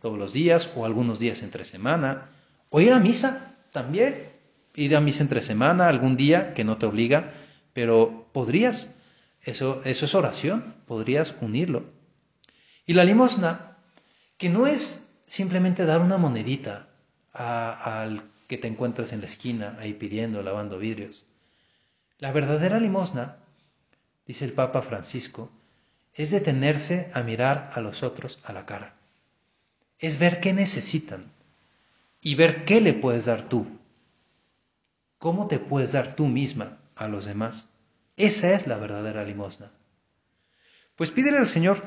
todos 0.02 0.18
los 0.18 0.34
días 0.34 0.70
o 0.76 0.86
algunos 0.86 1.20
días 1.20 1.42
entre 1.44 1.66
semana, 1.66 2.30
o 2.70 2.82
ir 2.82 2.92
a 2.94 3.00
misa 3.00 3.56
también. 3.72 4.32
ir 4.76 4.96
a 4.96 5.02
misa 5.02 5.24
entre 5.24 5.42
semana 5.42 5.88
algún 5.88 6.18
día 6.18 6.54
que 6.54 6.64
no 6.64 6.78
te 6.78 6.86
obliga, 6.86 7.32
pero 7.74 8.28
podrías, 8.32 8.92
eso, 9.42 9.82
eso 9.86 10.06
es 10.06 10.16
oración, 10.16 10.74
podrías 10.88 11.36
unirlo. 11.42 11.86
Y 12.86 12.94
la 12.94 13.04
limosna, 13.04 13.78
que 14.38 14.50
no 14.50 14.68
es 14.68 15.16
simplemente 15.28 15.86
dar 15.86 16.02
una 16.02 16.18
monedita 16.18 16.88
al 17.34 18.24
que 18.48 18.58
te 18.58 18.68
encuentras 18.68 19.14
en 19.14 19.20
la 19.20 19.26
esquina 19.26 19.78
ahí 19.80 19.94
pidiendo, 19.94 20.44
lavando 20.44 20.78
vidrios. 20.78 21.28
La 22.20 22.32
verdadera 22.32 22.80
limosna, 22.80 23.38
dice 24.26 24.46
el 24.46 24.54
Papa 24.54 24.82
Francisco, 24.82 25.52
es 26.14 26.32
detenerse 26.32 27.10
a 27.14 27.24
mirar 27.24 27.72
a 27.74 27.82
los 27.82 28.04
otros 28.04 28.40
a 28.44 28.54
la 28.54 28.66
cara. 28.66 28.96
Es 30.00 30.20
ver 30.20 30.40
qué 30.40 30.54
necesitan 30.54 31.32
y 32.22 32.36
ver 32.36 32.66
qué 32.66 32.82
le 32.82 32.94
puedes 32.94 33.26
dar 33.26 33.50
tú. 33.50 33.68
¿Cómo 35.18 35.48
te 35.48 35.60
puedes 35.60 35.94
dar 35.94 36.16
tú 36.16 36.28
misma 36.28 36.80
a 36.96 37.08
los 37.08 37.26
demás? 37.26 37.70
Esa 38.18 38.54
es 38.54 38.68
la 38.68 38.78
verdadera 38.78 39.24
limosna. 39.24 39.72
Pues 40.96 41.12
pídele 41.12 41.38
al 41.38 41.48
Señor 41.48 41.84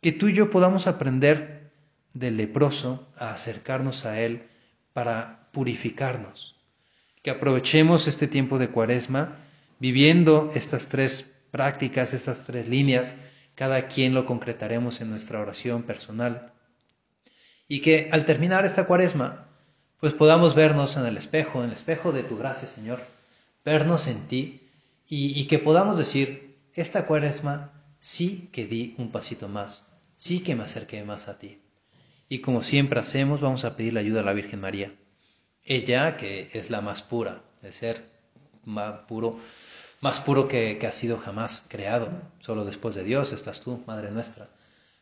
que 0.00 0.12
tú 0.12 0.28
y 0.28 0.34
yo 0.34 0.50
podamos 0.50 0.86
aprender 0.86 1.70
del 2.12 2.36
leproso 2.36 3.08
a 3.16 3.32
acercarnos 3.32 4.04
a 4.04 4.20
Él 4.20 4.48
para 4.92 5.48
purificarnos. 5.52 6.56
Que 7.22 7.30
aprovechemos 7.30 8.06
este 8.08 8.26
tiempo 8.26 8.58
de 8.58 8.68
cuaresma 8.68 9.36
viviendo 9.78 10.50
estas 10.54 10.88
tres 10.88 11.33
prácticas, 11.54 12.14
estas 12.14 12.42
tres 12.42 12.66
líneas, 12.66 13.14
cada 13.54 13.86
quien 13.86 14.12
lo 14.12 14.26
concretaremos 14.26 15.00
en 15.00 15.08
nuestra 15.08 15.38
oración 15.38 15.84
personal. 15.84 16.52
Y 17.68 17.78
que 17.78 18.08
al 18.10 18.26
terminar 18.26 18.66
esta 18.66 18.88
cuaresma, 18.88 19.46
pues 20.00 20.14
podamos 20.14 20.56
vernos 20.56 20.96
en 20.96 21.06
el 21.06 21.16
espejo, 21.16 21.60
en 21.60 21.66
el 21.66 21.76
espejo 21.76 22.10
de 22.10 22.24
tu 22.24 22.36
gracia, 22.36 22.66
Señor, 22.66 23.00
vernos 23.64 24.08
en 24.08 24.26
ti 24.26 24.68
y, 25.08 25.44
que 25.46 25.60
podamos 25.60 25.96
decir, 25.96 26.58
esta 26.72 27.06
cuaresma 27.06 27.70
sí 28.00 28.48
que 28.50 28.66
di 28.66 28.96
un 28.98 29.12
pasito 29.12 29.48
más, 29.48 29.92
sí 30.16 30.40
que 30.40 30.56
me 30.56 30.64
acerqué 30.64 31.04
más 31.04 31.28
a 31.28 31.38
ti. 31.38 31.60
Y 32.28 32.40
como 32.40 32.64
siempre 32.64 32.98
hacemos, 32.98 33.40
vamos 33.40 33.64
a 33.64 33.76
pedir 33.76 33.92
la 33.92 34.00
ayuda 34.00 34.22
a 34.22 34.24
la 34.24 34.32
Virgen 34.32 34.60
María. 34.60 34.92
Ella, 35.62 36.16
que 36.16 36.50
es 36.52 36.70
la 36.70 36.80
más 36.80 37.02
pura, 37.02 37.44
de 37.62 37.70
ser 37.70 38.02
más 38.64 39.02
puro, 39.06 39.38
más 40.04 40.20
puro 40.20 40.48
que, 40.48 40.76
que 40.76 40.86
ha 40.86 40.92
sido 40.92 41.16
jamás 41.16 41.64
creado, 41.66 42.10
solo 42.38 42.66
después 42.66 42.94
de 42.94 43.04
Dios 43.04 43.32
estás 43.32 43.62
tú, 43.62 43.82
Madre 43.86 44.10
nuestra. 44.10 44.48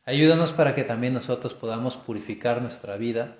Ayúdanos 0.04 0.52
para 0.52 0.76
que 0.76 0.84
también 0.84 1.12
nosotros 1.12 1.54
podamos 1.54 1.96
purificar 1.96 2.62
nuestra 2.62 2.96
vida 2.96 3.34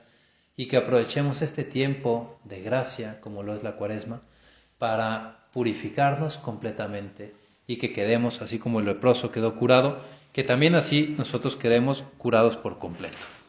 y 0.56 0.66
que 0.66 0.76
aprovechemos 0.76 1.40
este 1.40 1.62
tiempo 1.62 2.40
de 2.42 2.62
gracia, 2.62 3.20
como 3.20 3.44
lo 3.44 3.54
es 3.54 3.62
la 3.62 3.76
cuaresma, 3.76 4.22
para 4.78 5.46
purificarnos 5.52 6.36
completamente 6.36 7.32
y 7.68 7.76
que 7.76 7.92
quedemos, 7.92 8.42
así 8.42 8.58
como 8.58 8.80
el 8.80 8.86
leproso 8.86 9.30
quedó 9.30 9.54
curado, 9.54 10.00
que 10.32 10.42
también 10.42 10.74
así 10.74 11.14
nosotros 11.16 11.54
quedemos 11.54 12.02
curados 12.18 12.56
por 12.56 12.80
completo. 12.80 13.41